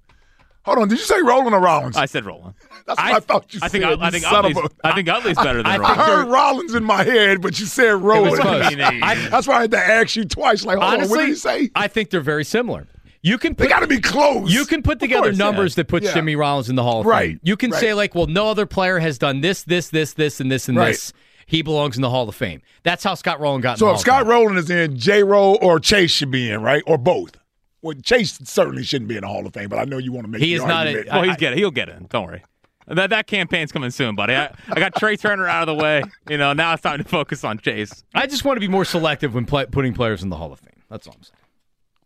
hold 0.63 0.79
on. 0.79 0.87
Did 0.87 0.97
you 0.99 1.05
say 1.05 1.21
Rolen 1.21 1.53
or 1.53 1.59
Rollins? 1.59 1.95
I 1.97 2.05
said 2.05 2.25
Rolen. 2.25 2.53
That's 2.85 2.99
what 2.99 3.13
I, 3.13 3.19
thought 3.19 3.53
you 3.53 3.59
I 3.63 3.69
think 3.69 3.83
said. 3.83 3.99
I, 4.01 4.09
think 4.11 4.25
Utley's, 4.25 4.57
a- 4.57 4.69
I 4.83 4.93
think 4.95 5.07
Utley's 5.09 5.37
better 5.37 5.57
than 5.63 5.65
I 5.67 5.75
I 5.75 5.77
Rolen. 5.77 5.95
think- 5.95 6.07
heard 6.07 6.27
Rollins 6.27 6.73
in 6.75 6.83
my 6.83 7.03
head, 7.03 7.41
but 7.41 7.59
you 7.59 7.65
said. 7.65 7.93
I- 8.03 9.27
That's 9.29 9.47
why 9.47 9.55
I 9.57 9.61
had 9.61 9.71
to 9.71 9.77
ask 9.77 10.15
you 10.15 10.25
twice. 10.25 10.65
Like, 10.65 10.77
hold 10.77 10.85
on, 10.85 10.93
Honestly, 10.95 11.17
what 11.17 11.21
did 11.21 11.29
he 11.29 11.35
say? 11.35 11.69
I 11.75 11.87
think 11.87 12.09
they're 12.09 12.21
very 12.21 12.43
similar. 12.45 12.87
You 13.25 13.37
can 13.37 13.55
put, 13.55 13.63
They 13.63 13.69
got 13.69 13.79
to 13.79 13.87
be 13.87 14.01
close. 14.01 14.51
You 14.51 14.65
can 14.65 14.83
put 14.83 14.99
together 14.99 15.27
course, 15.29 15.37
yeah. 15.37 15.45
numbers 15.45 15.75
that 15.75 15.87
puts 15.87 16.05
Yeah. 16.07 16.13
Jimmy 16.13 16.35
Rollins 16.35 16.69
in 16.69 16.75
the 16.75 16.83
Hall 16.83 16.99
of 16.99 17.05
Right, 17.05 17.29
Fame. 17.29 17.39
You 17.43 17.55
can 17.55 17.71
right. 17.71 17.79
say 17.79 17.93
like, 17.93 18.13
well, 18.15 18.27
no 18.27 18.49
other 18.49 18.65
player 18.65 18.99
has 18.99 19.17
done 19.17 19.39
this, 19.39 19.63
this, 19.63 19.87
this, 19.89 20.13
this, 20.13 20.41
and 20.41 20.51
this, 20.51 20.67
and 20.67 20.77
Right. 20.77 20.87
this. 20.89 21.13
He 21.45 21.61
belongs 21.61 21.95
in 21.95 22.01
the 22.01 22.09
Hall 22.09 22.27
of 22.27 22.35
Fame. 22.35 22.61
That's 22.83 23.01
how 23.03 23.15
Scott 23.15 23.39
Rolen 23.39 23.61
got. 23.61 23.73
in 23.73 23.77
So 23.77 23.85
the 23.85 23.91
if 23.91 23.95
Hall 23.95 24.01
Scott. 24.01 24.25
Rolen 24.27 24.57
is 24.57 24.69
in, 24.69 24.97
J. 24.97 25.23
Rowe 25.23 25.55
or 25.55 25.79
Chase 25.79 26.11
should 26.11 26.31
be 26.31 26.49
in, 26.51 26.61
right? 26.61 26.83
Or 26.85 26.97
both. 26.97 27.37
Well, 27.83 27.93
Chase 28.01 28.39
certainly 28.45 28.83
shouldn't 28.83 29.09
be 29.09 29.15
in 29.17 29.21
the 29.21 29.27
Hall 29.27 29.45
of 29.45 29.53
Fame, 29.53 29.69
but 29.69 29.77
I 29.77 29.83
know 29.83 29.97
you 29.99 30.11
want 30.11 30.25
to 30.25 30.31
make. 30.31 30.41
He 30.41 30.53
is 30.55 30.63
not 30.63 30.87
a- 30.87 31.03
well, 31.11 31.19
I- 31.21 31.27
he's 31.27 31.35
get 31.37 31.53
it. 31.53 31.59
He'll 31.59 31.69
get 31.69 31.89
in. 31.89 32.07
Don't 32.09 32.25
worry. 32.25 32.41
That 32.87 33.11
that 33.11 33.27
campaign's 33.27 33.71
coming 33.71 33.91
soon, 33.91 34.15
buddy. 34.15 34.35
I, 34.35 34.53
I 34.69 34.79
got 34.79 34.95
Trea 34.95 35.15
Turner 35.17 35.47
out 35.47 35.67
of 35.69 35.77
the 35.77 35.81
way. 35.83 36.03
You 36.29 36.37
know, 36.37 36.51
now 36.53 36.73
it's 36.73 36.81
time 36.81 36.97
to 36.97 37.03
focus 37.05 37.43
on 37.45 37.57
Chase. 37.59 38.03
I 38.15 38.25
just 38.27 38.43
want 38.43 38.57
to 38.57 38.59
be 38.61 38.67
more 38.67 38.83
selective 38.85 39.33
when 39.35 39.45
play, 39.45 39.65
putting 39.67 39.93
players 39.93 40.21
in 40.23 40.29
the 40.29 40.35
Hall 40.35 40.51
of 40.51 40.59
Fame. 40.59 40.69
That's 40.89 41.07
all 41.07 41.13
I'm 41.17 41.23
saying. 41.23 41.37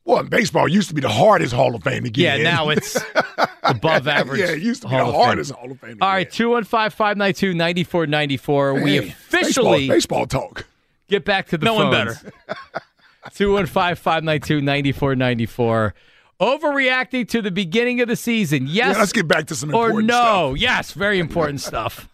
well, 0.06 0.24
baseball 0.24 0.68
used 0.68 0.90
to 0.90 0.96
be 0.96 1.02
the 1.02 1.10
hardest 1.10 1.54
Hall 1.54 1.74
of 1.74 1.84
Fame 1.84 2.04
to 2.04 2.10
get 2.12 2.36
in. 2.36 2.42
Yeah, 2.46 2.50
in. 2.50 2.56
now 2.56 2.70
it's 2.70 2.96
above 3.64 4.08
average. 4.08 4.40
yeah, 4.42 4.52
it 4.52 4.62
used 4.62 4.84
to 4.84 4.88
be 4.88 4.94
Hall 4.96 5.06
the 5.06 5.10
of 5.10 5.16
Fame. 5.16 5.24
hardest 5.26 5.52
Hall 5.52 5.72
of 5.72 5.80
Fame. 5.80 5.98
to 5.98 6.04
All 6.06 6.18
get 6.20 6.32
215 6.32 6.90
592 6.92 7.54
9494. 7.56 8.74
We 8.76 8.98
officially 9.00 9.88
baseball, 9.88 9.96
baseball 9.96 10.26
talk. 10.28 10.66
get 11.10 11.26
back 11.26 11.48
to 11.48 11.58
the 11.58 11.66
No 11.66 11.74
one 11.74 11.92
phones. 11.92 12.24
215 13.34 13.96
592 13.96 14.62
9494. 14.62 15.94
Overreacting 16.40 17.28
to 17.30 17.42
the 17.42 17.50
beginning 17.52 18.00
of 18.02 18.08
the 18.08 18.16
season. 18.16 18.68
Yes. 18.68 18.94
Yeah, 18.96 19.00
let's 19.00 19.12
get 19.12 19.28
back 19.28 19.48
to 19.48 19.56
some 19.56 19.74
or 19.74 20.02
no. 20.02 20.54
stuff. 20.54 20.58
Yes, 20.62 20.92
very 20.92 21.18
important 21.20 21.62
stuff. 21.62 22.08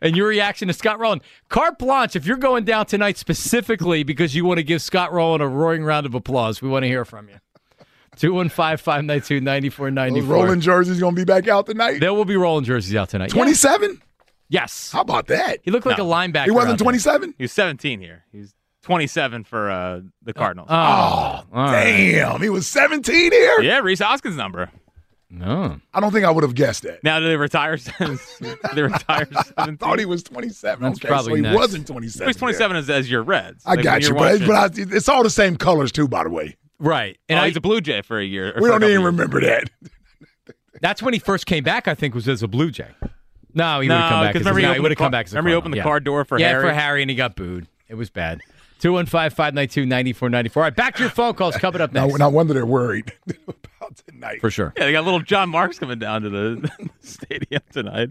and 0.00 0.16
your 0.16 0.28
reaction 0.28 0.68
to 0.68 0.74
Scott 0.74 1.00
Rolen. 1.00 1.20
Carte 1.48 1.78
blanche, 1.78 2.14
if 2.14 2.24
you're 2.24 2.36
going 2.36 2.64
down 2.64 2.86
tonight 2.86 3.16
specifically 3.16 4.04
because 4.04 4.34
you 4.36 4.44
want 4.44 4.58
to 4.58 4.62
give 4.62 4.80
Scott 4.80 5.12
Rolen 5.12 5.40
a 5.40 5.48
roaring 5.48 5.82
round 5.82 6.06
of 6.06 6.14
applause, 6.14 6.62
we 6.62 6.68
want 6.68 6.84
to 6.84 6.88
hear 6.88 7.04
from 7.04 7.28
you. 7.28 7.34
215 8.16 8.76
592 8.78 9.40
9494. 9.40 10.20
Those 10.22 10.44
Rolen 10.44 10.60
jerseys 10.60 11.00
going 11.00 11.14
to 11.16 11.20
be 11.20 11.24
back 11.24 11.48
out 11.48 11.66
tonight? 11.66 11.98
There 12.00 12.14
will 12.14 12.24
be 12.24 12.36
Rolen 12.36 12.62
jerseys 12.64 12.94
out 12.94 13.08
tonight. 13.10 13.30
27? 13.30 14.00
Yes. 14.48 14.92
How 14.92 15.00
about 15.00 15.26
that? 15.26 15.58
He 15.64 15.70
looked 15.72 15.84
like 15.86 15.98
No. 15.98 16.10
a 16.10 16.14
linebacker. 16.14 16.44
He 16.44 16.50
wasn't 16.52 16.78
27? 16.78 17.34
He 17.36 17.44
was 17.44 17.52
17 17.52 18.00
here. 18.00 18.24
He's 18.30 18.54
27 18.86 19.42
for 19.42 19.68
uh, 19.68 20.00
the 20.22 20.32
Cardinals. 20.32 20.68
Oh, 20.70 20.74
all 20.74 21.44
right. 21.52 22.12
Damn, 22.12 22.40
he 22.40 22.48
was 22.48 22.68
17 22.68 23.32
here? 23.32 23.60
yeah, 23.60 23.78
Rhys 23.80 23.98
Hoskins' 23.98 24.36
number. 24.36 24.70
No. 25.28 25.80
I 25.92 25.98
don't 25.98 26.12
think 26.12 26.24
I 26.24 26.30
would 26.30 26.44
have 26.44 26.54
guessed 26.54 26.84
that. 26.84 27.02
Now, 27.02 27.18
do 27.18 27.26
they 27.26 27.36
retire 27.36 27.76
since 27.78 28.38
they 28.74 28.82
retire 28.82 29.26
17? 29.26 29.54
I 29.58 29.72
thought 29.74 29.98
he 29.98 30.04
was 30.04 30.22
27. 30.22 30.80
That's 30.84 31.00
okay, 31.00 31.08
probably 31.08 31.32
so 31.32 31.34
he 31.34 31.40
next. 31.42 31.56
wasn't 31.56 31.86
27. 31.88 32.28
He's 32.28 32.36
27 32.36 32.76
as, 32.76 32.88
as 32.88 33.10
your 33.10 33.24
Reds. 33.24 33.64
I 33.66 33.74
Like, 33.74 33.82
got 33.82 34.02
you, 34.04 34.10
but, 34.14 34.40
watching- 34.40 34.46
but 34.46 34.78
I, 34.78 34.96
it's 34.96 35.08
all 35.08 35.24
the 35.24 35.30
same 35.30 35.56
colors 35.56 35.90
too, 35.90 36.06
by 36.06 36.22
the 36.22 36.30
way. 36.30 36.56
Right. 36.78 37.18
And 37.28 37.40
oh, 37.40 37.42
I, 37.42 37.48
he's 37.48 37.56
a 37.56 37.60
Blue 37.60 37.80
Jay 37.80 38.02
for 38.02 38.20
a 38.20 38.24
year. 38.24 38.52
or 38.56 38.62
We 38.62 38.68
don't 38.68 38.84
even 38.84 38.90
years. 39.00 39.02
remember 39.02 39.40
that. 39.40 39.68
that's 40.80 41.02
when 41.02 41.12
he 41.12 41.18
first 41.18 41.46
came 41.46 41.64
back, 41.64 41.88
I 41.88 41.94
think, 41.96 42.14
was 42.14 42.28
as 42.28 42.44
a 42.44 42.48
Blue 42.48 42.70
Jay. 42.70 42.90
No, 43.52 43.80
he 43.80 43.88
would 43.88 43.94
No, 43.94 43.98
have 44.00 44.10
come 44.10 44.22
back. 44.22 44.32
'cause 44.34 44.40
as 44.42 44.46
remember 44.46 44.60
he 44.60 44.66
no, 44.66 44.72
he 44.74 44.80
would 44.80 44.90
have 44.92 44.98
come 44.98 45.10
back 45.10 45.26
as 45.26 45.32
a 45.32 45.36
remember 45.36 45.50
he 45.50 45.56
opened 45.56 45.74
the 45.74 45.78
yeah. 45.78 45.82
car 45.82 45.98
door 45.98 46.24
for 46.24 46.38
yeah, 46.38 46.50
Harry? 46.50 46.62
for 46.68 46.72
Harry, 46.72 47.02
and 47.02 47.10
he 47.10 47.16
got 47.16 47.34
booed. 47.34 47.66
It 47.88 47.94
was 47.96 48.10
bad. 48.10 48.40
215 48.80 49.30
592 49.30 49.86
9494. 49.86 50.62
All 50.62 50.66
right, 50.66 50.76
back 50.76 50.96
to 50.96 51.02
your 51.02 51.10
phone 51.10 51.34
calls 51.34 51.56
coming 51.56 51.80
up 51.80 51.92
No, 51.94 52.06
next. 52.06 52.18
no 52.18 52.28
wonder 52.28 52.54
they're 52.54 52.66
worried 52.66 53.12
about 53.48 53.96
tonight. 54.06 54.40
For 54.40 54.50
sure. 54.50 54.72
Yeah, 54.76 54.86
they 54.86 54.92
got 54.92 55.04
little 55.04 55.20
Jon 55.20 55.48
Marks 55.48 55.78
coming 55.78 55.98
down 55.98 56.22
to 56.22 56.30
the 56.30 56.70
stadium 57.00 57.62
tonight. 57.72 58.10